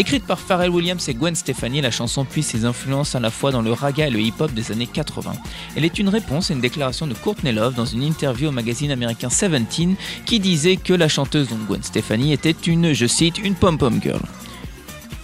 Écrite 0.00 0.24
par 0.24 0.38
Pharrell 0.38 0.70
Williams 0.70 1.08
et 1.08 1.14
Gwen 1.14 1.34
Stefani, 1.34 1.80
la 1.80 1.90
chanson 1.90 2.24
puise 2.24 2.46
ses 2.46 2.64
influences 2.64 3.16
à 3.16 3.20
la 3.20 3.32
fois 3.32 3.50
dans 3.50 3.62
le 3.62 3.72
raga 3.72 4.06
et 4.06 4.10
le 4.10 4.20
hip-hop 4.20 4.52
des 4.52 4.70
années 4.70 4.86
80. 4.86 5.32
Elle 5.74 5.84
est 5.84 5.98
une 5.98 6.08
réponse 6.08 6.52
à 6.52 6.54
une 6.54 6.60
déclaration 6.60 7.08
de 7.08 7.14
Courtney 7.14 7.50
Love 7.50 7.74
dans 7.74 7.84
une 7.84 8.04
interview 8.04 8.50
au 8.50 8.52
magazine 8.52 8.92
américain 8.92 9.28
Seventeen 9.28 9.96
qui 10.24 10.38
disait 10.38 10.76
que 10.76 10.92
la 10.92 11.08
chanteuse 11.08 11.48
donc 11.48 11.66
Gwen 11.66 11.82
Stefani 11.82 12.32
était 12.32 12.54
une, 12.68 12.92
je 12.92 13.06
cite, 13.06 13.38
une 13.38 13.56
pom-pom 13.56 14.00
girl. 14.00 14.20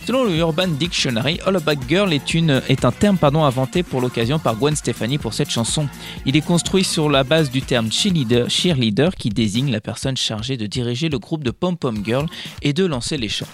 Selon 0.08 0.24
le 0.24 0.36
Urban 0.36 0.66
Dictionary, 0.66 1.38
Hollaback 1.46 1.78
Girl 1.88 2.12
est, 2.12 2.84
un 2.84 2.92
terme 2.92 3.16
pardon, 3.16 3.44
inventé 3.44 3.84
pour 3.84 4.00
l'occasion 4.00 4.40
par 4.40 4.56
Gwen 4.56 4.74
Stefani 4.74 5.18
pour 5.18 5.34
cette 5.34 5.50
chanson. 5.50 5.86
Il 6.26 6.36
est 6.36 6.44
construit 6.44 6.82
sur 6.82 7.08
la 7.08 7.22
base 7.22 7.48
du 7.48 7.62
terme 7.62 7.92
cheerleader, 7.92 8.50
cheerleader 8.50 9.14
qui 9.14 9.28
désigne 9.28 9.70
la 9.70 9.80
personne 9.80 10.16
chargée 10.16 10.56
de 10.56 10.66
diriger 10.66 11.08
le 11.08 11.20
groupe 11.20 11.44
de 11.44 11.52
pom-pom 11.52 12.04
girl 12.04 12.26
et 12.60 12.72
de 12.72 12.84
lancer 12.84 13.16
les 13.16 13.28
chants. 13.28 13.46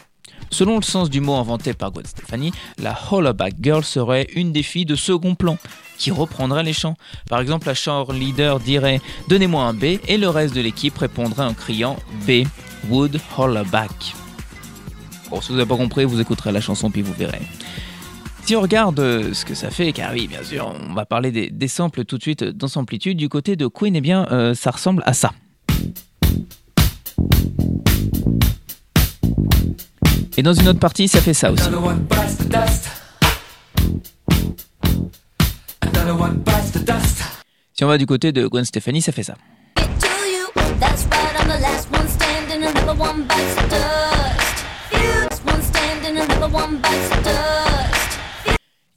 Selon 0.50 0.76
le 0.76 0.82
sens 0.82 1.10
du 1.10 1.20
mot 1.20 1.34
inventé 1.34 1.72
par 1.72 1.92
Gwen 1.92 2.04
Stefani, 2.04 2.52
la 2.78 2.98
Hollaback 3.10 3.54
Girl 3.60 3.84
serait 3.84 4.26
une 4.34 4.52
des 4.52 4.62
filles 4.62 4.84
de 4.84 4.96
second 4.96 5.34
plan 5.34 5.58
qui 5.96 6.10
reprendrait 6.10 6.62
les 6.62 6.72
chants. 6.72 6.96
Par 7.28 7.40
exemple, 7.40 7.66
la 7.66 7.74
cheerleader 7.74 8.58
dirait 8.60 9.00
Donnez-moi 9.28 9.62
un 9.62 9.74
B 9.74 9.98
et 10.08 10.16
le 10.16 10.28
reste 10.28 10.54
de 10.54 10.60
l'équipe 10.60 10.96
répondrait 10.98 11.44
en 11.44 11.54
criant 11.54 11.96
B, 12.26 12.44
Would 12.88 13.20
Hollaback. 13.38 14.14
Bon, 15.30 15.40
si 15.40 15.50
vous 15.50 15.58
n'avez 15.58 15.68
pas 15.68 15.76
compris, 15.76 16.04
vous 16.04 16.20
écouterez 16.20 16.50
la 16.50 16.60
chanson 16.60 16.90
puis 16.90 17.02
vous 17.02 17.12
verrez. 17.12 17.42
Si 18.44 18.56
on 18.56 18.62
regarde 18.62 18.98
euh, 18.98 19.32
ce 19.32 19.44
que 19.44 19.54
ça 19.54 19.70
fait, 19.70 19.92
car 19.92 20.12
oui, 20.12 20.26
bien 20.26 20.42
sûr, 20.42 20.74
on 20.90 20.94
va 20.94 21.06
parler 21.06 21.30
des, 21.30 21.50
des 21.50 21.68
samples 21.68 22.04
tout 22.04 22.18
de 22.18 22.22
suite 22.22 22.42
dans 22.42 22.66
Samplitude. 22.66 23.16
Du 23.16 23.28
côté 23.28 23.54
de 23.54 23.68
Queen, 23.68 23.94
eh 23.94 24.00
bien, 24.00 24.26
euh, 24.32 24.54
ça 24.54 24.72
ressemble 24.72 25.04
à 25.06 25.12
ça. 25.12 25.30
Et 30.40 30.42
dans 30.42 30.54
une 30.54 30.68
autre 30.68 30.78
partie, 30.78 31.06
ça 31.06 31.20
fait 31.20 31.34
ça 31.34 31.52
aussi. 31.52 31.64
Si 37.74 37.84
on 37.84 37.86
va 37.86 37.98
du 37.98 38.06
côté 38.06 38.32
de 38.32 38.46
Gwen 38.46 38.64
Stefani, 38.64 39.02
ça 39.02 39.12
fait 39.12 39.22
ça. 39.22 39.34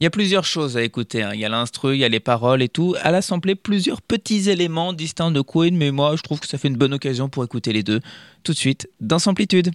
Il 0.00 0.04
y 0.04 0.06
a 0.06 0.10
plusieurs 0.10 0.44
choses 0.46 0.78
à 0.78 0.82
écouter. 0.82 1.22
hein. 1.22 1.32
Il 1.34 1.40
y 1.40 1.44
a 1.44 1.50
l'instru, 1.50 1.94
il 1.94 1.98
y 1.98 2.04
a 2.04 2.08
les 2.08 2.20
paroles 2.20 2.62
et 2.62 2.70
tout. 2.70 2.96
Elle 3.04 3.16
a 3.16 3.20
samplé 3.20 3.54
plusieurs 3.54 4.00
petits 4.00 4.48
éléments 4.48 4.94
distincts 4.94 5.30
de 5.30 5.42
Queen, 5.42 5.76
mais 5.76 5.90
moi 5.90 6.16
je 6.16 6.22
trouve 6.22 6.40
que 6.40 6.46
ça 6.46 6.56
fait 6.56 6.68
une 6.68 6.78
bonne 6.78 6.94
occasion 6.94 7.28
pour 7.28 7.44
écouter 7.44 7.74
les 7.74 7.82
deux. 7.82 8.00
Tout 8.44 8.52
de 8.52 8.56
suite, 8.56 8.88
dans 9.02 9.18
Samplitude. 9.18 9.72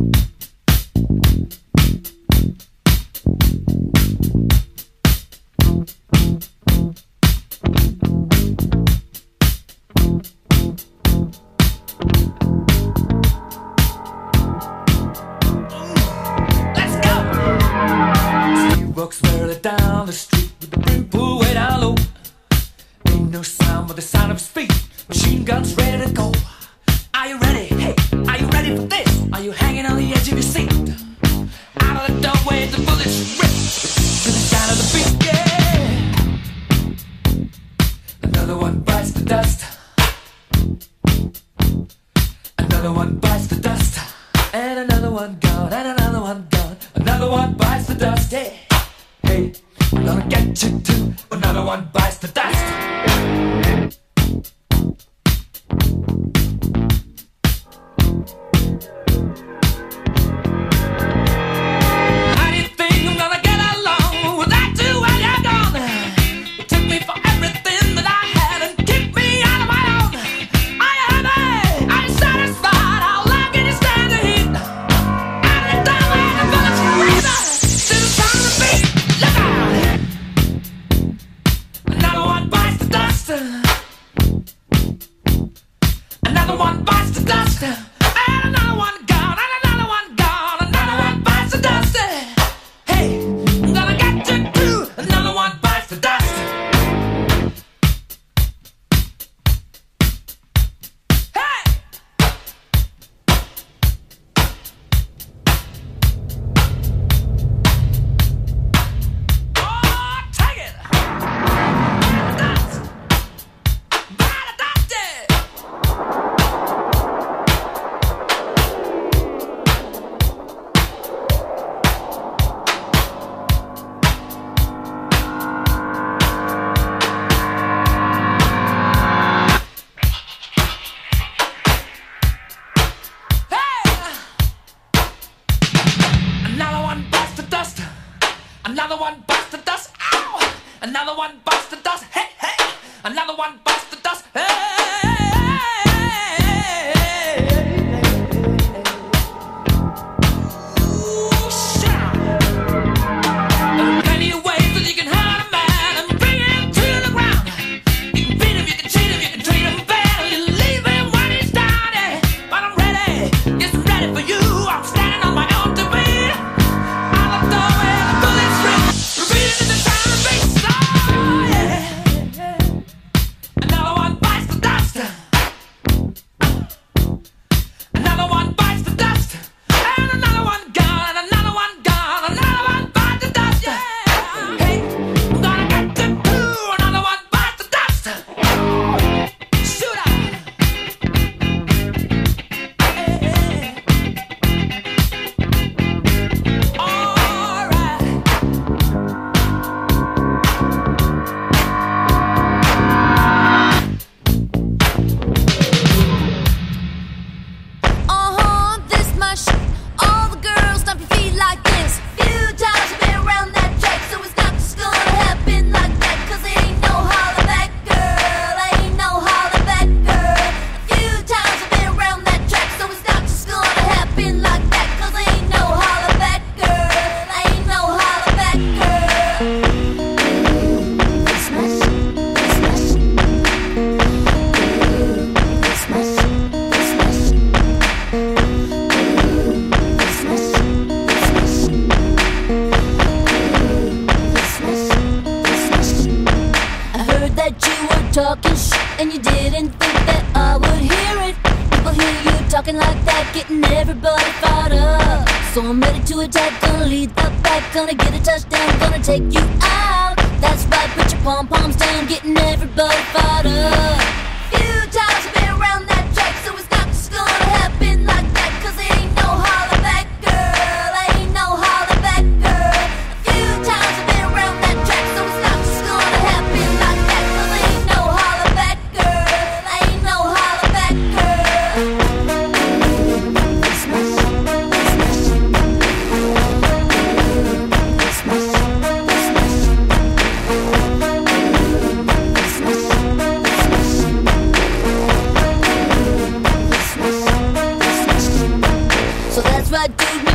you 0.00 0.29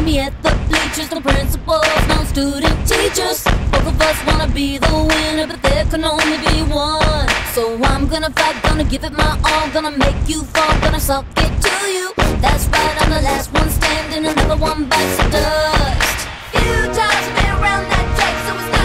me 0.05 0.19
at 0.19 0.33
the 0.43 0.49
bleachers, 0.69 1.11
no 1.11 1.19
principals, 1.19 2.07
no 2.07 2.23
student 2.25 2.77
teachers. 2.87 3.43
Both 3.71 3.87
of 3.87 4.01
us 4.01 4.17
wanna 4.25 4.47
be 4.47 4.77
the 4.77 4.93
winner, 5.09 5.47
but 5.47 5.61
there 5.63 5.85
can 5.85 6.03
only 6.03 6.37
be 6.45 6.61
one. 6.63 7.27
So 7.53 7.77
I'm 7.83 8.07
gonna 8.07 8.31
fight, 8.31 8.61
gonna 8.63 8.83
give 8.83 9.03
it 9.03 9.13
my 9.13 9.37
all, 9.43 9.69
gonna 9.69 9.91
make 9.91 10.21
you 10.27 10.43
fall, 10.43 10.73
gonna 10.81 10.99
suck 10.99 11.25
it 11.37 11.53
to 11.65 11.75
you. 11.95 12.13
That's 12.41 12.65
right, 12.67 12.95
I'm 13.01 13.09
the 13.09 13.21
last 13.21 13.51
one 13.53 13.69
standing, 13.69 14.25
another 14.25 14.57
one 14.57 14.85
bites 14.85 15.17
the 15.17 15.29
dust. 15.29 16.19
Few 16.51 16.81
times 16.97 17.25
I've 17.27 17.35
been 17.37 17.51
around 17.57 17.83
that 17.91 18.05
track, 18.17 18.35
so 18.45 18.51
it's 18.61 18.71
not 18.77 18.84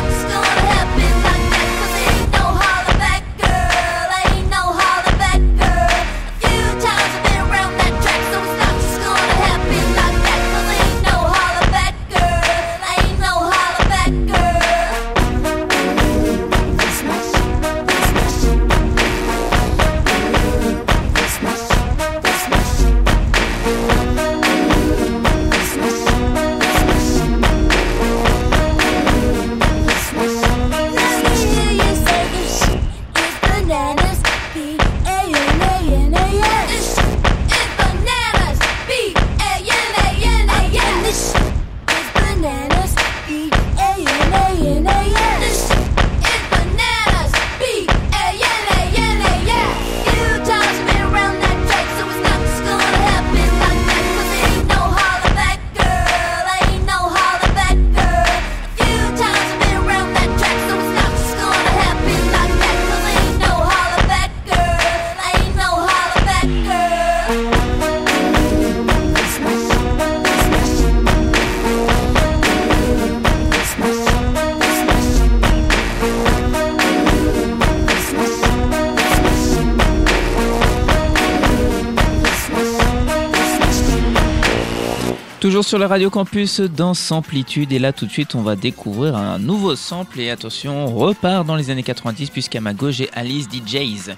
sur 85.70 85.78
le 85.78 85.86
Radio 85.86 86.10
Campus 86.10 86.60
dans 86.60 86.94
Samplitude 86.94 87.70
et 87.72 87.78
là 87.78 87.92
tout 87.92 88.04
de 88.04 88.10
suite 88.10 88.34
on 88.34 88.42
va 88.42 88.56
découvrir 88.56 89.14
un 89.14 89.38
nouveau 89.38 89.76
sample 89.76 90.18
et 90.18 90.28
attention 90.28 90.86
on 90.86 90.96
repart 90.96 91.46
dans 91.46 91.54
les 91.54 91.70
années 91.70 91.84
90 91.84 92.30
puisqu'à 92.30 92.60
ma 92.60 92.74
gauche 92.74 92.96
j'ai 92.96 93.08
Alice 93.12 93.46
DJs. 93.48 94.16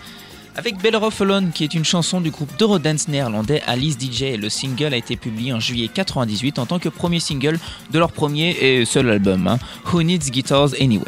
Avec 0.56 0.80
Better 0.80 0.98
Alone 1.20 1.50
qui 1.52 1.64
est 1.64 1.74
une 1.74 1.84
chanson 1.84 2.22
du 2.22 2.30
groupe 2.30 2.56
d'Eurodance 2.58 3.06
néerlandais 3.06 3.60
Alice 3.66 3.98
DJ. 4.00 4.38
Le 4.38 4.48
single 4.48 4.94
a 4.94 4.96
été 4.96 5.16
publié 5.16 5.52
en 5.52 5.60
juillet 5.60 5.88
98 5.92 6.58
en 6.58 6.64
tant 6.64 6.78
que 6.78 6.88
premier 6.88 7.20
single 7.20 7.58
de 7.90 7.98
leur 7.98 8.12
premier 8.12 8.56
et 8.58 8.86
seul 8.86 9.10
album 9.10 9.46
hein, 9.46 9.58
Who 9.92 10.02
Needs 10.02 10.30
Guitars 10.30 10.70
Anyway? 10.80 11.04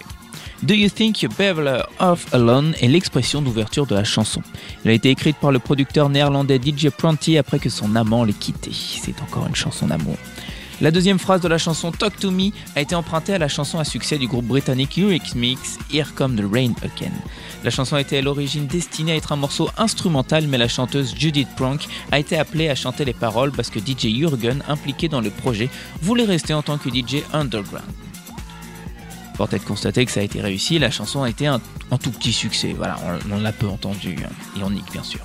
Do 0.62 0.74
You 0.74 0.88
Think 0.88 1.20
You're 1.20 1.34
Better 1.34 1.82
Off 1.98 2.32
Alone 2.32 2.74
est 2.80 2.88
l'expression 2.88 3.42
d'ouverture 3.42 3.86
de 3.86 3.94
la 3.94 4.04
chanson. 4.04 4.40
Elle 4.84 4.92
a 4.92 4.94
été 4.94 5.10
écrite 5.10 5.36
par 5.36 5.52
le 5.52 5.58
producteur 5.58 6.08
néerlandais 6.08 6.58
DJ 6.58 6.88
Pronty 6.88 7.36
après 7.36 7.58
que 7.58 7.68
son 7.68 7.96
amant 7.96 8.24
l'ait 8.24 8.32
quitté. 8.32 8.70
C'est 8.72 9.20
encore 9.20 9.46
une 9.46 9.54
chanson 9.54 9.88
d'amour. 9.88 10.16
La 10.80 10.90
deuxième 10.90 11.18
phrase 11.18 11.40
de 11.40 11.48
la 11.48 11.58
chanson 11.58 11.92
Talk 11.92 12.18
to 12.18 12.30
Me 12.30 12.50
a 12.74 12.80
été 12.80 12.94
empruntée 12.94 13.34
à 13.34 13.38
la 13.38 13.48
chanson 13.48 13.78
à 13.78 13.84
succès 13.84 14.18
du 14.18 14.26
groupe 14.26 14.46
britannique 14.46 14.98
Eurythmics 14.98 15.78
Here 15.92 16.12
Come 16.14 16.36
the 16.36 16.44
Rain 16.50 16.72
Again. 16.82 17.12
La 17.62 17.70
chanson 17.70 17.96
était 17.96 18.18
à 18.18 18.22
l'origine 18.22 18.66
destinée 18.66 19.12
à 19.12 19.16
être 19.16 19.32
un 19.32 19.36
morceau 19.36 19.68
instrumental, 19.76 20.48
mais 20.48 20.58
la 20.58 20.68
chanteuse 20.68 21.14
Judith 21.16 21.48
Prank 21.56 21.86
a 22.10 22.18
été 22.18 22.38
appelée 22.38 22.68
à 22.70 22.74
chanter 22.74 23.04
les 23.04 23.12
paroles 23.12 23.52
parce 23.52 23.70
que 23.70 23.78
DJ 23.78 24.14
Jürgen, 24.14 24.62
impliqué 24.68 25.08
dans 25.08 25.20
le 25.20 25.30
projet, 25.30 25.68
voulait 26.02 26.24
rester 26.24 26.54
en 26.54 26.62
tant 26.62 26.78
que 26.78 26.88
DJ 26.88 27.22
underground. 27.32 27.84
Fort 29.36 29.48
est 29.52 29.58
de 29.58 29.64
constater 29.64 30.04
que 30.04 30.12
ça 30.12 30.20
a 30.20 30.22
été 30.22 30.40
réussi, 30.40 30.78
la 30.78 30.90
chanson 30.90 31.22
a 31.22 31.28
été 31.28 31.46
un, 31.46 31.60
tout 32.02 32.10
petit 32.10 32.32
succès, 32.32 32.74
voilà, 32.76 32.96
on, 33.30 33.40
l'a 33.40 33.52
peu 33.52 33.66
entendu, 33.66 34.16
hein. 34.24 34.30
ironique 34.56 34.90
bien 34.92 35.02
sûr. 35.02 35.20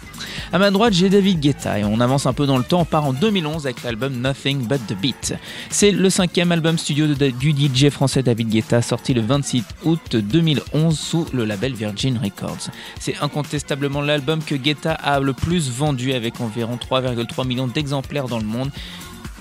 À 0.51 0.57
ma 0.57 0.71
droite, 0.71 0.93
j'ai 0.93 1.09
David 1.09 1.39
Guetta 1.39 1.79
et 1.79 1.83
on 1.83 1.99
avance 1.99 2.25
un 2.25 2.33
peu 2.33 2.45
dans 2.45 2.57
le 2.57 2.63
temps, 2.63 2.81
on 2.81 2.85
part 2.85 3.05
en 3.05 3.13
2011 3.13 3.65
avec 3.65 3.83
l'album 3.83 4.13
Nothing 4.19 4.67
But 4.67 4.85
The 4.87 4.93
Beat. 4.99 5.35
C'est 5.69 5.91
le 5.91 6.09
cinquième 6.09 6.51
album 6.51 6.77
studio 6.77 7.07
du 7.07 7.51
DJ 7.51 7.89
français 7.89 8.23
David 8.23 8.49
Guetta, 8.49 8.81
sorti 8.81 9.13
le 9.13 9.21
26 9.21 9.63
août 9.85 10.15
2011 10.15 10.97
sous 10.97 11.25
le 11.33 11.45
label 11.45 11.73
Virgin 11.73 12.17
Records. 12.17 12.69
C'est 12.99 13.17
incontestablement 13.21 14.01
l'album 14.01 14.43
que 14.43 14.55
Guetta 14.55 14.93
a 14.93 15.19
le 15.19 15.33
plus 15.33 15.69
vendu 15.69 16.13
avec 16.13 16.41
environ 16.41 16.77
3,3 16.77 17.47
millions 17.47 17.67
d'exemplaires 17.67 18.27
dans 18.27 18.39
le 18.39 18.45
monde. 18.45 18.71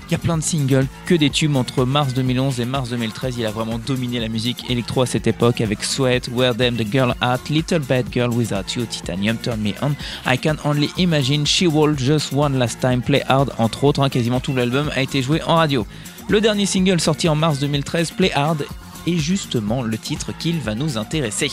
Il 0.09 0.13
y 0.13 0.15
a 0.15 0.17
plein 0.17 0.39
de 0.39 0.43
singles, 0.43 0.87
que 1.05 1.13
des 1.13 1.29
tubes 1.29 1.55
entre 1.55 1.85
mars 1.85 2.15
2011 2.15 2.59
et 2.61 2.65
mars 2.65 2.89
2013. 2.89 3.35
Il 3.37 3.45
a 3.45 3.51
vraiment 3.51 3.77
dominé 3.77 4.19
la 4.19 4.27
musique 4.27 4.67
électro 4.67 5.03
à 5.03 5.05
cette 5.05 5.27
époque 5.27 5.61
avec 5.61 5.83
Sweat, 5.83 6.29
Where 6.33 6.55
Them 6.55 6.77
the 6.77 6.91
Girl 6.91 7.13
At, 7.21 7.41
Little 7.51 7.81
Bad 7.81 8.07
Girl 8.11 8.31
Without 8.31 8.73
You, 8.75 8.85
Titanium, 8.85 9.37
Turn 9.37 9.59
Me 9.61 9.73
On, 9.83 9.91
I 10.25 10.35
Can 10.39 10.55
Only 10.65 10.89
Imagine, 10.97 11.45
She 11.45 11.65
Wall, 11.71 11.95
Just 11.95 12.33
One 12.33 12.57
Last 12.57 12.79
Time, 12.79 13.03
Play 13.03 13.21
Hard, 13.27 13.51
entre 13.59 13.83
autres. 13.83 14.01
hein. 14.01 14.09
quasiment 14.09 14.39
tout 14.39 14.55
l'album 14.55 14.89
a 14.95 15.01
été 15.03 15.21
joué 15.21 15.43
en 15.43 15.57
radio. 15.57 15.85
Le 16.27 16.41
dernier 16.41 16.65
single 16.65 16.99
sorti 16.99 17.29
en 17.29 17.35
mars 17.35 17.59
2013, 17.59 18.09
Play 18.11 18.31
Hard, 18.33 18.65
est 19.05 19.17
justement 19.17 19.83
le 19.83 19.97
titre 19.99 20.31
qu'il 20.39 20.59
va 20.59 20.73
nous 20.73 20.97
intéresser. 20.97 21.51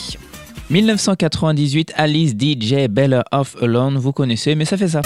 1998, 0.71 1.93
Alice 1.95 2.31
DJ 2.31 2.87
Better 2.89 3.21
Off 3.31 3.55
Alone, 3.61 3.99
vous 3.99 4.13
connaissez, 4.13 4.55
mais 4.55 4.65
ça 4.65 4.77
fait 4.77 4.87
ça. 4.87 5.01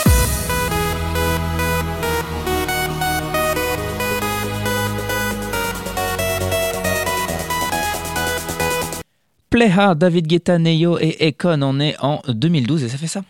Play 9.52 9.70
Hard, 9.70 10.00
David 10.00 10.28
Guetta, 10.28 10.58
Neyo 10.58 10.98
et 10.98 11.28
Econ 11.28 11.62
en 11.62 11.78
est 11.82 11.98
en 12.00 12.22
2012 12.30 12.86
et 12.86 12.88
ça 12.88 12.98
fait 12.98 13.08
ça. 13.08 13.22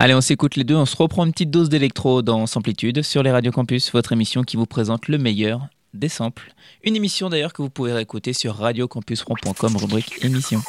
Allez, 0.00 0.14
on 0.14 0.20
s'écoute 0.20 0.56
les 0.56 0.64
deux, 0.64 0.74
on 0.74 0.86
se 0.86 0.96
reprend 0.96 1.24
une 1.24 1.30
petite 1.30 1.52
dose 1.52 1.68
d'électro 1.68 2.22
dans 2.22 2.48
Samplitude 2.48 3.02
sur 3.02 3.22
les 3.22 3.30
Radio 3.30 3.52
Campus, 3.52 3.92
votre 3.92 4.10
émission 4.10 4.42
qui 4.42 4.56
vous 4.56 4.66
présente 4.66 5.06
le 5.06 5.18
meilleur 5.18 5.68
des 5.94 6.08
samples. 6.08 6.52
Une 6.82 6.96
émission 6.96 7.30
d'ailleurs 7.30 7.52
que 7.52 7.62
vous 7.62 7.70
pouvez 7.70 7.92
réécouter 7.92 8.32
sur 8.32 8.56
radiocampusron.com, 8.56 9.76
rubrique 9.76 10.24
émission. 10.24 10.60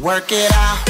Work 0.00 0.32
it 0.32 0.50
out. 0.54 0.89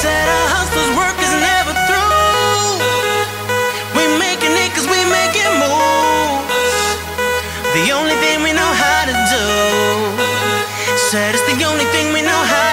Said 0.00 0.26
our 0.36 0.48
hustlers' 0.56 0.92
work 0.98 1.18
is 1.22 1.34
never 1.48 1.74
through. 1.88 2.82
We 3.96 4.04
making 4.18 4.54
it 4.64 4.70
cause 4.74 4.88
we 4.88 5.00
making 5.12 5.50
moves. 5.62 6.74
The 7.76 7.92
only 7.92 8.16
thing 8.24 8.42
we 8.42 8.52
know 8.52 8.72
how 8.84 9.02
to 9.10 9.14
do. 9.34 9.46
Said 11.10 11.34
it's 11.34 11.46
the 11.52 11.64
only 11.64 11.86
thing 11.94 12.12
we 12.12 12.22
know 12.22 12.42
how 12.54 12.71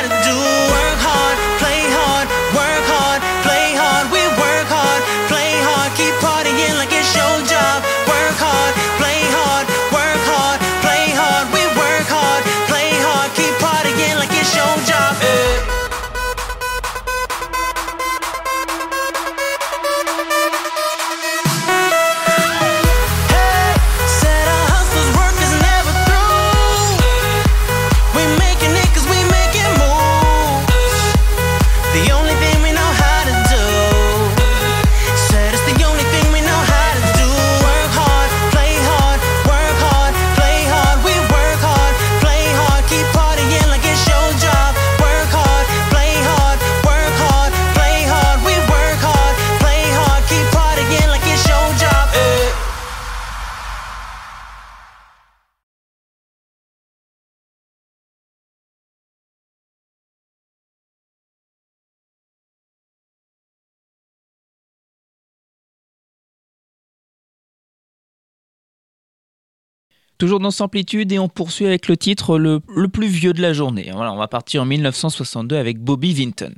Toujours 70.19 70.39
dans 70.41 70.51
Samplitude 70.51 71.11
et 71.13 71.17
on 71.17 71.29
poursuit 71.29 71.65
avec 71.65 71.87
le 71.87 71.97
titre 71.97 72.37
le, 72.37 72.59
le 72.75 72.87
plus 72.89 73.07
vieux 73.07 73.33
de 73.33 73.41
la 73.41 73.53
journée. 73.53 73.89
Voilà, 73.93 74.13
on 74.13 74.17
va 74.17 74.27
partir 74.27 74.61
en 74.61 74.65
1962 74.65 75.55
avec 75.55 75.79
Bobby 75.79 76.13
Vinton. 76.13 76.53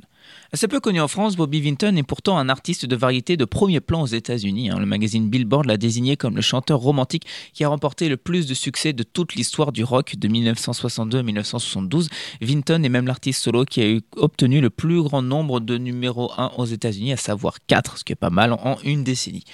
Assez 0.54 0.68
peu 0.68 0.80
connu 0.80 1.00
en 1.00 1.08
France, 1.08 1.34
Bobby 1.34 1.62
Vinton 1.62 1.96
est 1.96 2.02
pourtant 2.02 2.36
un 2.36 2.50
artiste 2.50 2.84
de 2.84 2.94
variété 2.94 3.38
de 3.38 3.46
premier 3.46 3.80
plan 3.80 4.02
aux 4.02 4.06
États-Unis. 4.06 4.68
hein. 4.68 4.78
Le 4.78 4.84
magazine 4.84 5.30
Billboard 5.30 5.64
l'a 5.64 5.78
désigné 5.78 6.18
comme 6.18 6.36
le 6.36 6.42
chanteur 6.42 6.78
romantique 6.78 7.24
qui 7.54 7.64
a 7.64 7.68
remporté 7.68 8.10
le 8.10 8.18
plus 8.18 8.46
de 8.46 8.52
succès 8.52 8.92
de 8.92 9.02
toute 9.02 9.34
l'histoire 9.34 9.72
du 9.72 9.82
rock 9.82 10.16
de 10.18 10.28
1962 10.28 11.20
à 11.20 11.22
1972. 11.22 12.10
Vinton 12.42 12.82
est 12.82 12.90
même 12.90 13.06
l'artiste 13.06 13.42
solo 13.42 13.64
qui 13.64 13.82
a 13.82 13.98
obtenu 14.16 14.60
le 14.60 14.68
plus 14.68 15.02
grand 15.02 15.22
nombre 15.22 15.58
de 15.58 15.78
numéros 15.78 16.30
1 16.36 16.52
aux 16.58 16.66
États-Unis, 16.66 17.14
à 17.14 17.16
savoir 17.16 17.54
4, 17.66 17.96
ce 17.96 18.04
qui 18.04 18.12
est 18.12 18.14
pas 18.14 18.28
mal 18.28 18.52
en 18.52 18.76
une 18.84 19.04
décennie. 19.04 19.44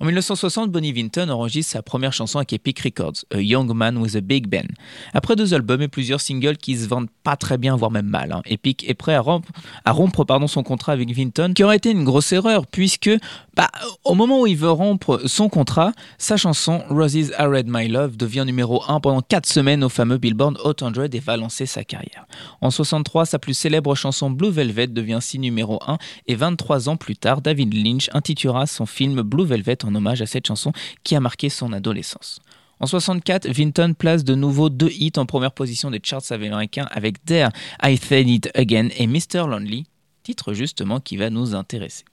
En 0.00 0.06
1960, 0.06 0.70
Bonnie 0.70 0.92
Vinton 0.92 1.30
enregistre 1.30 1.72
sa 1.72 1.82
première 1.82 2.12
chanson 2.12 2.38
avec 2.38 2.52
Epic 2.52 2.78
Records, 2.80 3.24
A 3.32 3.40
Young 3.40 3.72
Man 3.72 3.96
with 3.96 4.14
a 4.16 4.20
Big 4.20 4.46
Ben. 4.46 4.66
Après 5.14 5.34
deux 5.34 5.54
albums 5.54 5.82
et 5.82 5.88
plusieurs 5.88 6.20
singles 6.20 6.56
qui 6.58 6.76
se 6.76 6.86
vendent 6.86 7.10
pas 7.22 7.36
très 7.36 7.58
bien, 7.58 7.74
voire 7.76 7.90
même 7.90 8.06
mal, 8.06 8.32
hein, 8.32 8.42
Epic 8.44 8.88
est 8.88 8.94
prêt 8.94 9.14
à 9.14 9.20
rompre, 9.20 9.48
à 9.84 9.92
rompre 9.92 10.24
pardon, 10.24 10.43
son 10.46 10.62
contrat 10.62 10.92
avec 10.92 11.10
Vinton, 11.12 11.52
qui 11.54 11.64
aurait 11.64 11.76
été 11.76 11.90
une 11.90 12.04
grosse 12.04 12.32
erreur, 12.32 12.66
puisque 12.66 13.10
bah, 13.56 13.70
au 14.04 14.14
moment 14.14 14.42
où 14.42 14.46
il 14.46 14.56
veut 14.56 14.70
rompre 14.70 15.20
son 15.26 15.48
contrat, 15.48 15.92
sa 16.18 16.36
chanson 16.36 16.82
Roses 16.90 17.14
I 17.14 17.34
Read 17.38 17.66
My 17.68 17.88
Love 17.88 18.16
devient 18.16 18.44
numéro 18.46 18.82
1 18.88 19.00
pendant 19.00 19.20
4 19.20 19.46
semaines 19.46 19.84
au 19.84 19.88
fameux 19.88 20.18
Billboard 20.18 20.58
Hot 20.64 20.74
100 20.78 21.12
et 21.12 21.20
va 21.20 21.36
lancer 21.36 21.66
sa 21.66 21.84
carrière. 21.84 22.26
En 22.60 22.70
63, 22.70 23.26
sa 23.26 23.38
plus 23.38 23.54
célèbre 23.54 23.94
chanson 23.94 24.30
Blue 24.30 24.50
Velvet 24.50 24.88
devient 24.88 25.18
si 25.20 25.38
numéro 25.38 25.80
1 25.86 25.98
et 26.26 26.34
23 26.34 26.88
ans 26.88 26.96
plus 26.96 27.16
tard, 27.16 27.40
David 27.40 27.74
Lynch 27.74 28.10
intitulera 28.12 28.66
son 28.66 28.86
film 28.86 29.22
Blue 29.22 29.46
Velvet 29.46 29.84
en 29.84 29.94
hommage 29.94 30.22
à 30.22 30.26
cette 30.26 30.46
chanson 30.46 30.72
qui 31.02 31.14
a 31.14 31.20
marqué 31.20 31.48
son 31.48 31.72
adolescence. 31.72 32.40
En 32.80 32.86
64, 32.86 33.48
Vinton 33.48 33.94
place 33.94 34.24
de 34.24 34.34
nouveau 34.34 34.68
deux 34.68 34.90
hits 34.90 35.12
en 35.16 35.26
première 35.26 35.52
position 35.52 35.90
des 35.90 36.00
charts 36.02 36.30
américains 36.30 36.86
avec 36.90 37.24
There 37.24 37.48
I 37.82 37.96
Said 37.96 38.28
It 38.28 38.50
Again 38.54 38.88
et 38.96 39.06
Mr. 39.06 39.46
Lonely, 39.48 39.86
titre 40.24 40.54
justement 40.54 40.98
qui 40.98 41.16
va 41.16 41.30
nous 41.30 41.54
intéresser. 41.54 42.04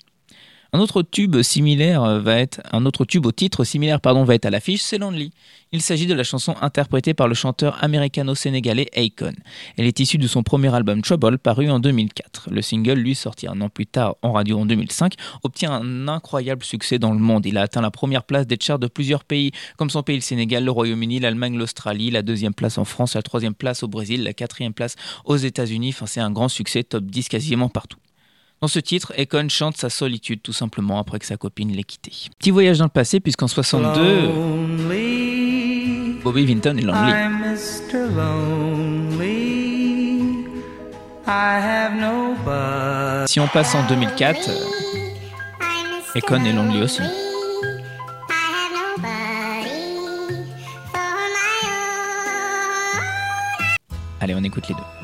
Un 0.74 0.80
autre 0.80 1.01
tube 1.01 1.41
similaire 1.41 2.22
va 2.22 2.38
être 2.38 2.62
un 2.72 2.86
autre 2.86 3.03
tube 3.03 3.26
au 3.26 3.34
titre 3.34 3.66
similaire 3.66 3.99
pardon 3.99 4.24
va 4.24 4.36
être 4.36 4.45
à 4.45 4.49
l'affiche, 4.49 4.82
c'est 4.82 4.97
Lonely. 4.97 5.34
Il 5.74 5.82
s'agit 5.82 6.07
de 6.07 6.14
la 6.14 6.24
chanson 6.24 6.55
interprétée 6.62 7.14
par 7.14 7.28
le 7.28 7.34
chanteur 7.34 7.84
américano-sénégalais 7.84 8.89
Akon. 8.95 9.34
Elle 9.78 9.86
est 9.86 9.99
issue 9.99 10.18
de 10.18 10.28
son 10.28 10.43
premier 10.43 10.74
album 10.74 11.01
Trouble 11.01 11.38
paru 11.39 11.70
en 11.70 11.80
2004. 11.80 12.47
Le 12.51 12.62
single, 12.62 12.99
lui 12.99 13.16
sorti 13.16 13.47
un 13.47 13.59
an 13.59 13.68
plus 13.68 13.86
tard 13.86 14.16
en 14.22 14.32
radio 14.32 14.59
en 14.59 14.66
2005, 14.66 15.16
obtient 15.43 15.74
un 15.74 16.07
incroyable 16.07 16.64
succès 16.64 16.99
dans 16.99 17.12
le 17.12 17.20
monde. 17.20 17.45
Il 17.45 17.57
a 17.57 17.64
atteint 17.64 17.82
la 17.82 17.91
première 17.91 18.24
place 18.24 18.47
des 18.47 18.57
charts 18.57 18.80
de 18.80 18.88
plusieurs 18.88 19.26
pays 19.26 19.51
comme 19.76 19.89
son 19.89 20.03
pays 20.03 20.16
le 20.16 20.22
Sénégal, 20.22 20.64
le 20.64 20.72
Royaume-Uni, 20.72 21.20
l'Allemagne, 21.20 21.57
l'Australie, 21.57 22.12
la 22.12 22.22
deuxième 22.22 22.53
place 22.53 22.78
en 22.78 22.86
France, 22.86 23.16
la 23.16 23.24
troisième 23.24 23.55
place 23.55 23.84
au 23.84 23.89
Brésil, 23.89 24.24
la 24.24 24.34
quatrième 24.34 24.74
place 24.74 24.95
aux 25.26 25.38
États-Unis. 25.38 25.89
Enfin, 25.89 26.05
c'est 26.05 26.22
un 26.22 26.32
grand 26.32 26.47
succès, 26.47 26.84
top 26.84 27.03
10 27.03 27.28
quasiment 27.28 27.68
partout. 27.68 28.01
Dans 28.62 28.68
ce 28.68 28.78
titre, 28.78 29.12
Akon 29.18 29.49
chante 29.49 29.76
sa 29.76 29.89
solitude 29.89 30.43
tout 30.43 30.53
simplement 30.53 30.99
après 30.99 31.18
que 31.18 31.26
sa 31.26 31.36
copine 31.36 31.72
l'ait 31.72 31.82
quitté. 31.84 32.12
Petit 32.38 32.51
voyage 32.51 32.78
dans 32.78 32.86
le 32.86 32.91
passé 32.91 33.20
puisqu'en 33.20 33.47
62, 33.47 34.28
Lonely, 34.28 36.20
Bobby 36.24 36.45
Vinton 36.45 36.78
est 36.78 36.82
lonely. 36.82 37.12
I'm 37.12 37.39
Mr. 37.39 38.07
Lonely. 38.16 39.32
I 41.26 41.57
have 41.59 41.95
nobody. 41.95 43.28
Si 43.32 43.39
on 43.39 43.47
passe 43.47 43.74
en 43.74 43.88
2004, 43.88 44.49
euh, 44.49 44.53
Akon 46.14 46.45
est 46.45 46.53
lonely 46.53 46.84
aussi. 46.84 47.01
Allez, 54.20 54.36
on 54.36 54.43
écoute 54.43 54.68
les 54.70 54.76
deux. 54.76 55.01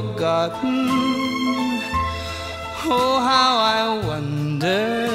Forgotten. 0.00 0.88
Oh, 2.90 3.20
how 3.30 3.52
I 3.78 4.06
wonder. 4.06 5.08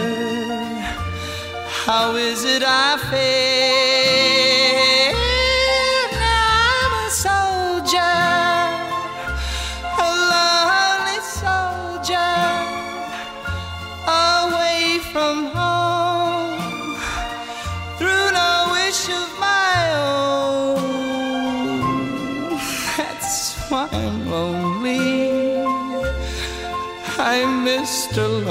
How 1.85 2.15
is 2.15 2.43
it 2.43 2.63
I 2.65 2.97
feel? 3.09 3.42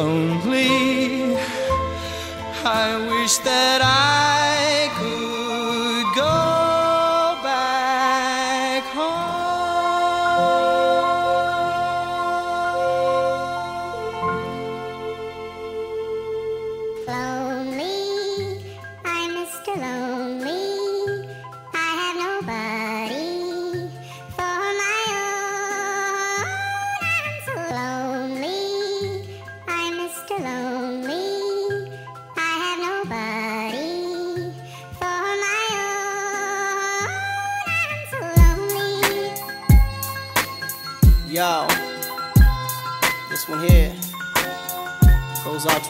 Mr. 0.02 0.31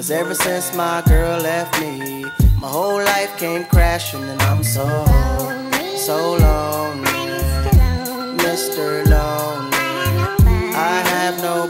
Cause 0.00 0.10
ever 0.12 0.34
since 0.34 0.74
my 0.74 1.02
girl 1.06 1.38
left 1.42 1.78
me, 1.78 2.24
my 2.58 2.68
whole 2.68 3.04
life 3.04 3.36
came 3.36 3.64
crashing, 3.64 4.22
and 4.22 4.40
I'm 4.40 4.64
so, 4.64 4.86
so 5.94 6.36
lonely. 6.40 7.06
Mr. 8.38 9.04
Lonely. 9.04 9.76
I 10.74 11.02
have 11.04 11.42
nobody 11.42 11.69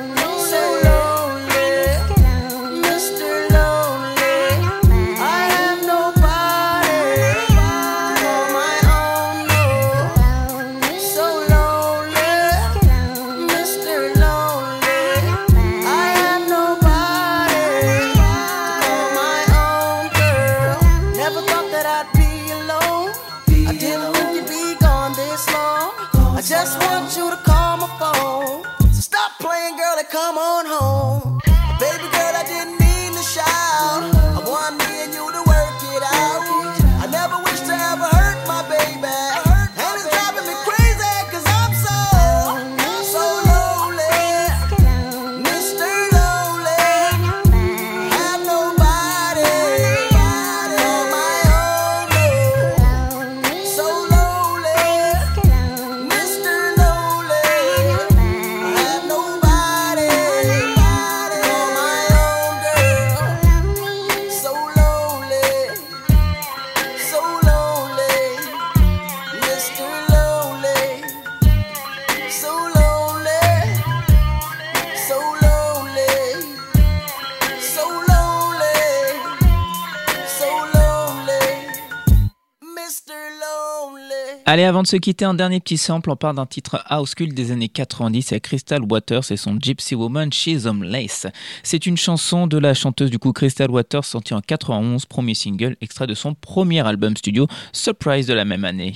Allez, 84.53 84.65
avant 84.65 84.81
de 84.81 84.87
se 84.87 84.97
quitter, 84.97 85.23
un 85.23 85.33
dernier 85.33 85.61
petit 85.61 85.77
sample. 85.77 86.11
On 86.11 86.17
part 86.17 86.33
d'un 86.33 86.45
titre 86.45 86.83
house 86.87 87.15
cult 87.15 87.33
des 87.33 87.53
années 87.53 87.69
90 87.69 88.33
à 88.33 88.41
Crystal 88.41 88.81
Waters 88.83 89.31
et 89.31 89.37
son 89.37 89.57
Gypsy 89.57 89.95
Woman 89.95 90.33
She's 90.33 90.65
Lace. 90.65 91.25
C'est 91.63 91.85
une 91.85 91.95
chanson 91.95 92.47
de 92.47 92.57
la 92.57 92.73
chanteuse 92.73 93.09
du 93.09 93.17
coup 93.17 93.31
Crystal 93.31 93.71
Waters 93.71 94.03
sortie 94.03 94.33
en 94.33 94.41
91, 94.41 95.05
premier 95.05 95.35
single, 95.35 95.77
extrait 95.79 96.05
de 96.05 96.13
son 96.13 96.33
premier 96.33 96.85
album 96.85 97.15
studio 97.15 97.47
Surprise 97.71 98.27
de 98.27 98.33
la 98.33 98.43
même 98.43 98.65
année. 98.65 98.93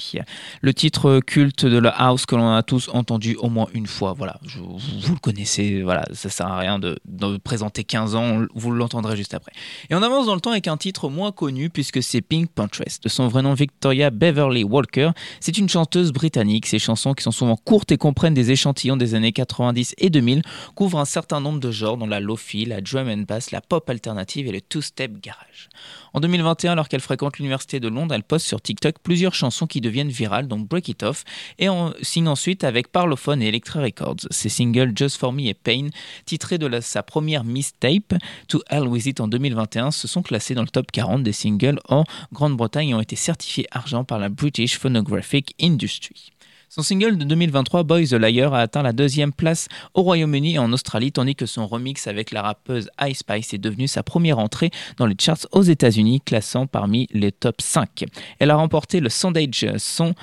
Le 0.60 0.74
titre 0.74 1.22
culte 1.26 1.66
de 1.66 1.78
la 1.78 1.92
house 1.92 2.26
que 2.26 2.36
l'on 2.36 2.54
a 2.54 2.62
tous 2.62 2.90
entendu 2.92 3.38
au 3.38 3.48
moins 3.48 3.68
une 3.74 3.88
fois. 3.88 4.12
Voilà, 4.12 4.42
vous, 4.44 5.14
le 5.14 5.20
connaissez, 5.20 5.84
voilà, 5.84 6.04
ça 6.12 6.30
sert 6.30 6.48
à 6.48 6.58
rien 6.58 6.80
de, 6.80 7.00
de 7.06 7.38
présenter 7.38 7.86
15 7.86 8.16
ans, 8.16 8.46
vous 8.54 8.72
l'entendrez 8.72 9.16
juste 9.16 9.34
après. 9.34 9.54
Et 9.90 9.96
on 9.96 10.04
avance 10.04 10.26
dans 10.26 10.36
le 10.36 10.42
temps 10.42 10.52
avec 10.52 10.68
un 10.68 10.76
titre 10.76 11.08
moins 11.08 11.32
connu 11.32 11.70
puisque 11.70 12.04
c'est 12.04 12.20
Pink 12.20 12.50
Puntress. 12.52 13.00
De 13.00 13.08
son 13.08 13.30
vrai 13.30 13.42
nom 13.42 13.54
Victoria 13.54 14.10
Beverly 14.10 14.66
Walker, 14.66 15.12
c'est 15.46 15.60
une 15.60 15.70
chanteuse 15.70 16.12
britannique. 16.12 16.66
Ses 16.66 16.80
chansons, 16.80 17.14
qui 17.14 17.22
sont 17.22 17.30
souvent 17.30 17.56
courtes 17.56 17.92
et 17.92 17.98
comprennent 17.98 18.34
des 18.34 18.50
échantillons 18.50 18.98
des 18.98 19.14
années 19.14 19.32
90 19.32 19.94
et 20.00 20.10
2000, 20.10 20.42
couvrent 20.74 20.98
un 20.98 21.06
certain 21.06 21.40
nombre 21.40 21.60
de 21.60 21.70
genres, 21.70 21.98
dont 21.98 22.08
la 22.08 22.20
lofi, 22.20 22.66
la 22.66 22.82
drum 22.82 23.08
and 23.08 23.26
bass, 23.28 23.52
la 23.52 23.62
pop 23.62 23.88
alternative 23.88 24.48
et 24.48 24.52
le 24.52 24.60
two-step 24.60 25.22
garage. 25.22 25.70
En 26.16 26.20
2021, 26.20 26.72
alors 26.72 26.90
qu'elle 26.90 27.00
fréquente 27.00 27.38
l'université 27.38 27.80
de 27.80 27.88
Londres, 27.90 28.16
elle 28.16 28.24
poste 28.24 28.48
sur 28.48 28.60
TikTok 28.60 28.96
plusieurs 29.04 29.36
chansons 29.36 29.68
qui 29.68 29.82
deviennent 29.82 30.10
virales, 30.10 30.48
donc 30.48 30.68
Break 30.68 30.88
It 30.88 31.04
Off, 31.04 31.24
et 31.60 31.70
en 31.70 31.94
signe 32.02 32.28
ensuite 32.28 32.64
avec 32.64 32.92
Parlophone 32.92 33.44
et 33.44 33.50
Electra 33.50 33.82
Records. 33.82 34.22
Ses 34.32 34.50
singles 34.50 34.94
Just 34.96 35.18
For 35.18 35.32
Me 35.32 35.42
et 35.42 35.54
Pain, 35.54 35.90
titrés 36.26 36.58
de 36.58 36.80
sa 36.80 37.04
première 37.04 37.44
mistape, 37.44 38.16
To 38.48 38.64
Hell 38.72 38.88
With 38.88 39.06
It 39.06 39.20
en 39.20 39.28
2021, 39.28 39.92
se 39.92 40.08
sont 40.08 40.24
classés 40.24 40.56
dans 40.56 40.64
le 40.64 40.70
top 40.70 40.92
40 40.92 41.22
des 41.22 41.34
singles 41.34 41.80
en 41.88 42.04
Grande-Bretagne 42.34 42.90
et 42.90 42.94
ont 42.96 43.02
été 43.02 43.16
certifiés 43.16 43.68
argent 43.70 44.04
par 44.04 44.18
la 44.18 44.30
British 44.30 44.80
Phonographic 44.80 45.35
Industry. 45.62 46.32
Son 46.76 46.82
single 46.82 47.18
de 47.18 47.24
2023, 47.24 47.84
Boy 47.84 48.06
the 48.06 48.14
Liar, 48.16 48.54
a 48.54 48.60
atteint 48.60 48.84
la 48.84 48.92
deuxième 48.92 49.32
place 49.32 49.70
au 49.94 50.02
Royaume-Uni 50.02 50.56
et 50.56 50.60
en 50.60 50.74
Australie, 50.74 51.14
tandis 51.14 51.34
que 51.34 51.46
son 51.46 51.68
remix 51.68 52.06
avec 52.08 52.32
la 52.32 52.42
rappeuse 52.42 52.90
Ice 53.08 53.20
Spice 53.20 53.54
est 53.54 53.60
devenu 53.60 53.88
sa 53.88 54.04
première 54.04 54.40
entrée 54.40 54.72
dans 54.98 55.06
les 55.06 55.16
charts 55.18 55.48
aux 55.54 55.62
États-Unis, 55.62 56.20
classant 56.20 56.68
parmi 56.68 57.08
les 57.14 57.32
top 57.32 57.62
5. 57.62 58.04
Elle 58.40 58.52
a 58.52 58.58
remporté 58.58 59.00
le 59.00 59.08
Sandage 59.08 59.66
Song 59.78 60.14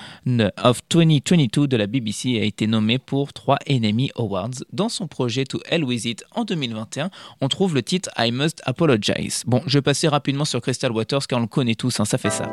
of 0.61 0.81
2022 0.91 1.67
de 1.67 1.75
la 1.75 1.87
BBC 1.87 2.29
et 2.29 2.41
a 2.41 2.43
été 2.43 2.67
nommée 2.67 2.99
pour 2.99 3.33
trois 3.33 3.57
Enemy 3.67 4.11
Awards. 4.15 4.63
Dans 4.71 4.89
son 4.89 5.07
projet 5.07 5.45
To 5.45 5.59
Hell 5.65 5.83
With 5.83 6.05
It 6.05 6.23
en 6.35 6.45
2021, 6.45 7.09
on 7.41 7.47
trouve 7.47 7.73
le 7.73 7.81
titre 7.81 8.11
I 8.19 8.31
Must 8.31 8.61
Apologize. 8.65 9.43
Bon, 9.47 9.63
je 9.65 9.79
vais 9.79 9.81
passer 9.81 10.07
rapidement 10.07 10.45
sur 10.45 10.61
Crystal 10.61 10.91
Waters 10.91 11.25
car 11.27 11.39
on 11.39 11.41
le 11.41 11.47
connaît 11.47 11.73
tous, 11.73 11.99
hein, 11.99 12.05
ça 12.05 12.19
fait 12.19 12.29
ça. 12.29 12.51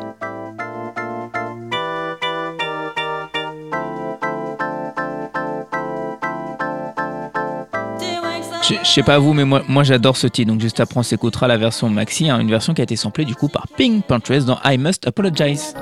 Je, 8.70 8.76
je 8.84 8.88
sais 8.88 9.02
pas 9.02 9.18
vous, 9.18 9.32
mais 9.32 9.44
moi, 9.44 9.62
moi 9.66 9.82
j'adore 9.82 10.16
ce 10.16 10.28
titre. 10.28 10.52
Donc 10.52 10.60
juste 10.60 10.78
après, 10.78 10.98
on 10.98 11.02
s'écoutera 11.02 11.48
la 11.48 11.56
version 11.56 11.88
maxi, 11.88 12.30
hein, 12.30 12.38
une 12.38 12.50
version 12.50 12.72
qui 12.72 12.80
a 12.80 12.84
été 12.84 12.94
samplée 12.94 13.24
du 13.24 13.34
coup 13.34 13.48
par 13.48 13.66
Pink 13.66 14.04
Puntress 14.04 14.44
dans 14.44 14.58
I 14.64 14.78
Must 14.78 15.08
Apologize. 15.08 15.74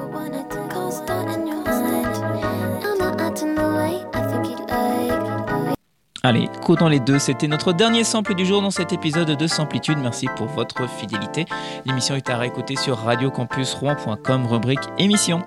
Allez, 6.23 6.49
écoutons 6.63 6.89
les 6.89 7.01
deux. 7.01 7.19
C'était 7.19 7.47
notre 7.47 7.73
dernier 7.75 8.05
sample 8.05 8.35
du 8.35 8.47
jour 8.47 8.63
dans 8.63 8.71
cet 8.71 8.93
épisode 8.93 9.31
de 9.31 9.47
Samplitude. 9.47 9.99
Merci 10.01 10.27
pour 10.37 10.47
votre 10.47 10.89
fidélité. 10.89 11.45
L'émission 11.85 12.17
est 12.17 12.31
à 12.31 12.39
réécouter 12.39 12.77
sur 12.77 12.99
radiocampusrouen.com, 12.99 14.47
rubrique 14.47 14.81
émission. 14.99 15.43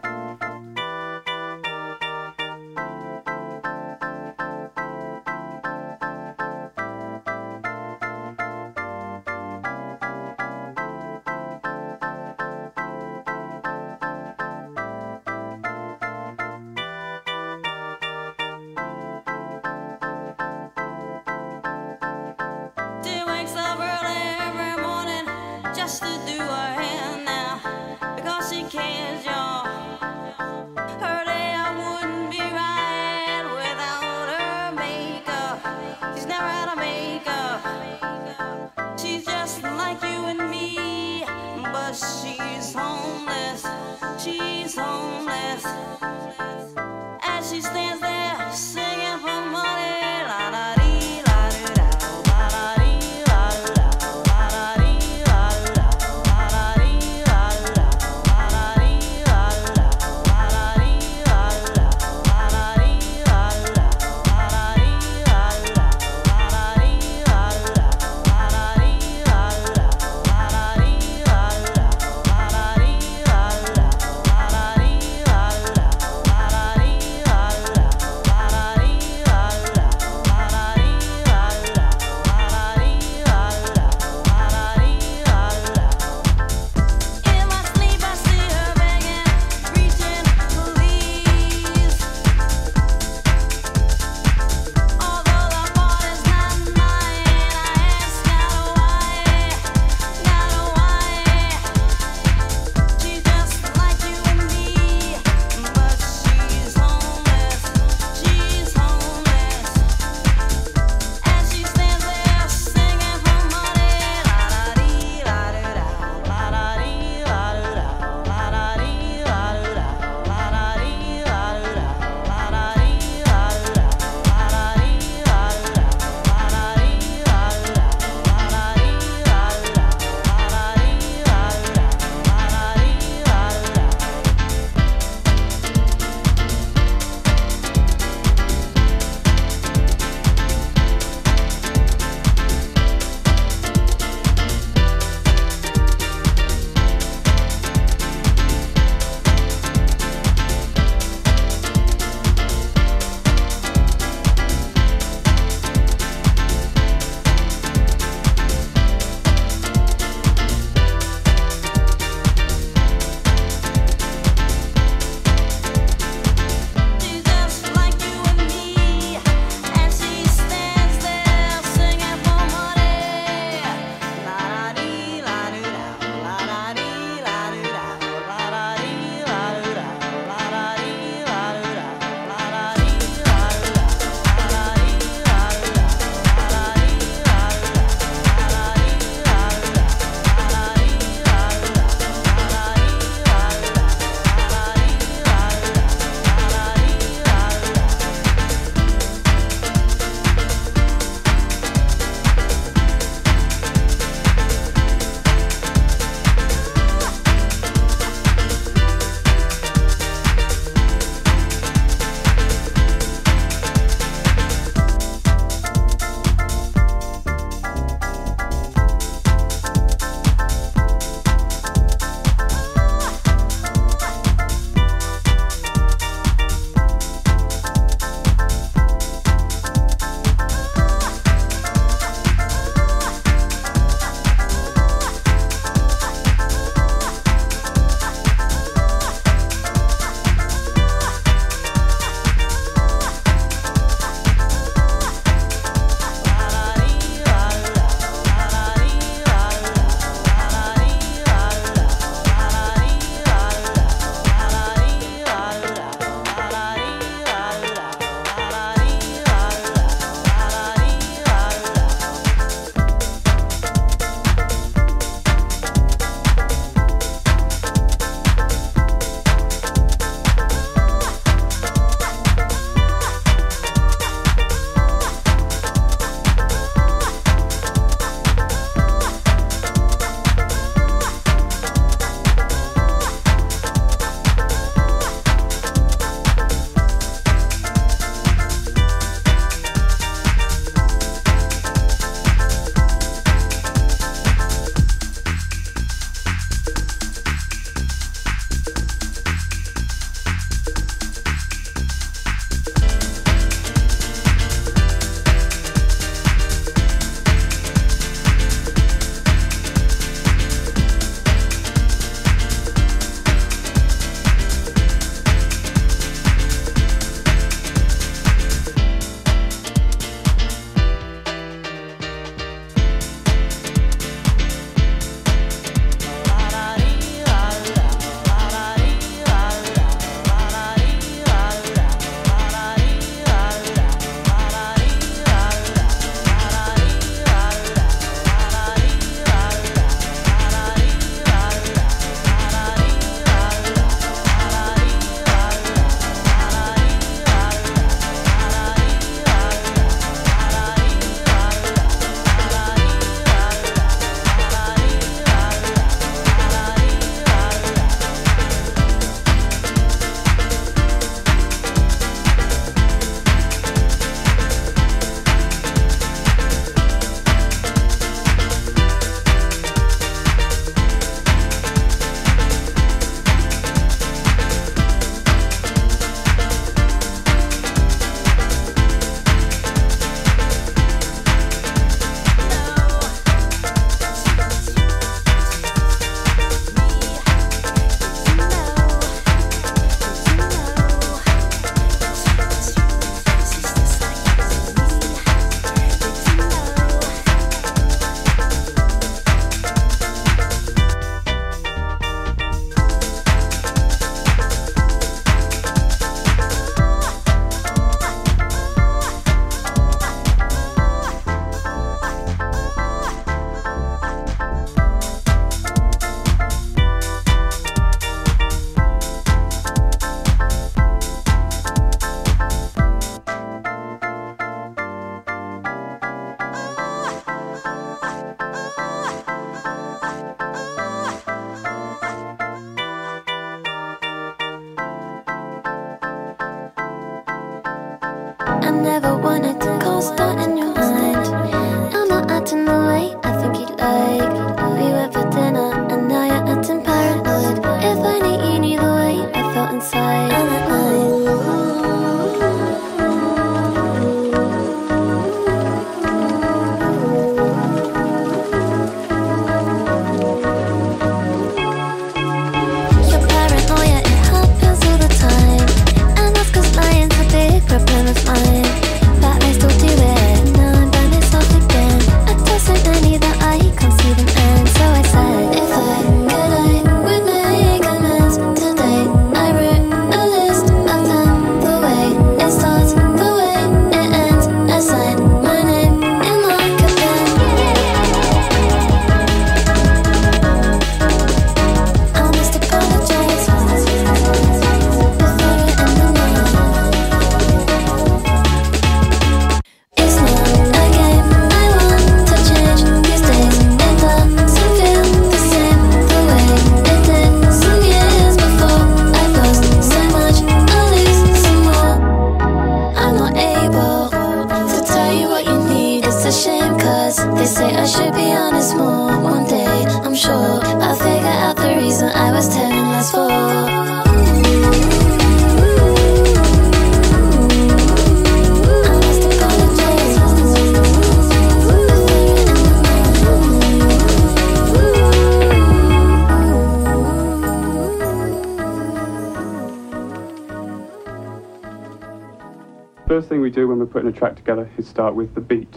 start 544.92 545.16
with 545.16 545.34
the 545.34 545.40
beat. 545.40 545.74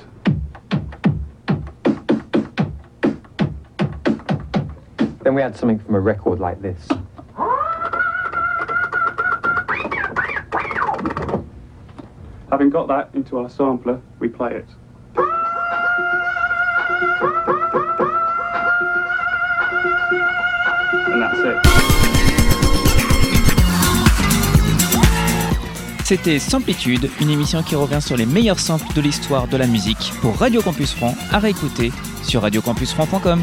Then 5.23 5.37
we 5.37 5.41
had 5.41 5.57
something 5.57 5.79
from 5.79 5.95
a 5.95 6.01
record 6.01 6.41
like 6.41 6.61
this. 6.61 6.89
Having 12.51 12.71
got 12.71 12.89
that 12.89 13.11
into 13.15 13.39
our 13.39 13.49
sampler, 13.49 14.01
we 14.19 14.29
play 14.29 14.57
it. 14.57 14.67
C'était 26.05 26.39
Samplitude, 26.39 27.09
une 27.19 27.31
émission 27.31 27.63
qui 27.63 27.77
revient 27.77 28.03
sur 28.03 28.19
les 28.19 28.27
meilleurs 28.27 28.61
samples 28.61 28.93
de 28.95 29.01
l'histoire 29.01 29.49
de 29.49 29.57
la 29.57 29.67
musique 29.67 30.13
pour 30.21 30.37
Radio 30.37 30.61
Campus 30.61 30.93
Franc 30.93 31.17
à 31.33 31.39
réécouter 31.39 31.93
sur 32.23 32.43
radiocampusfranc.com. 32.43 33.41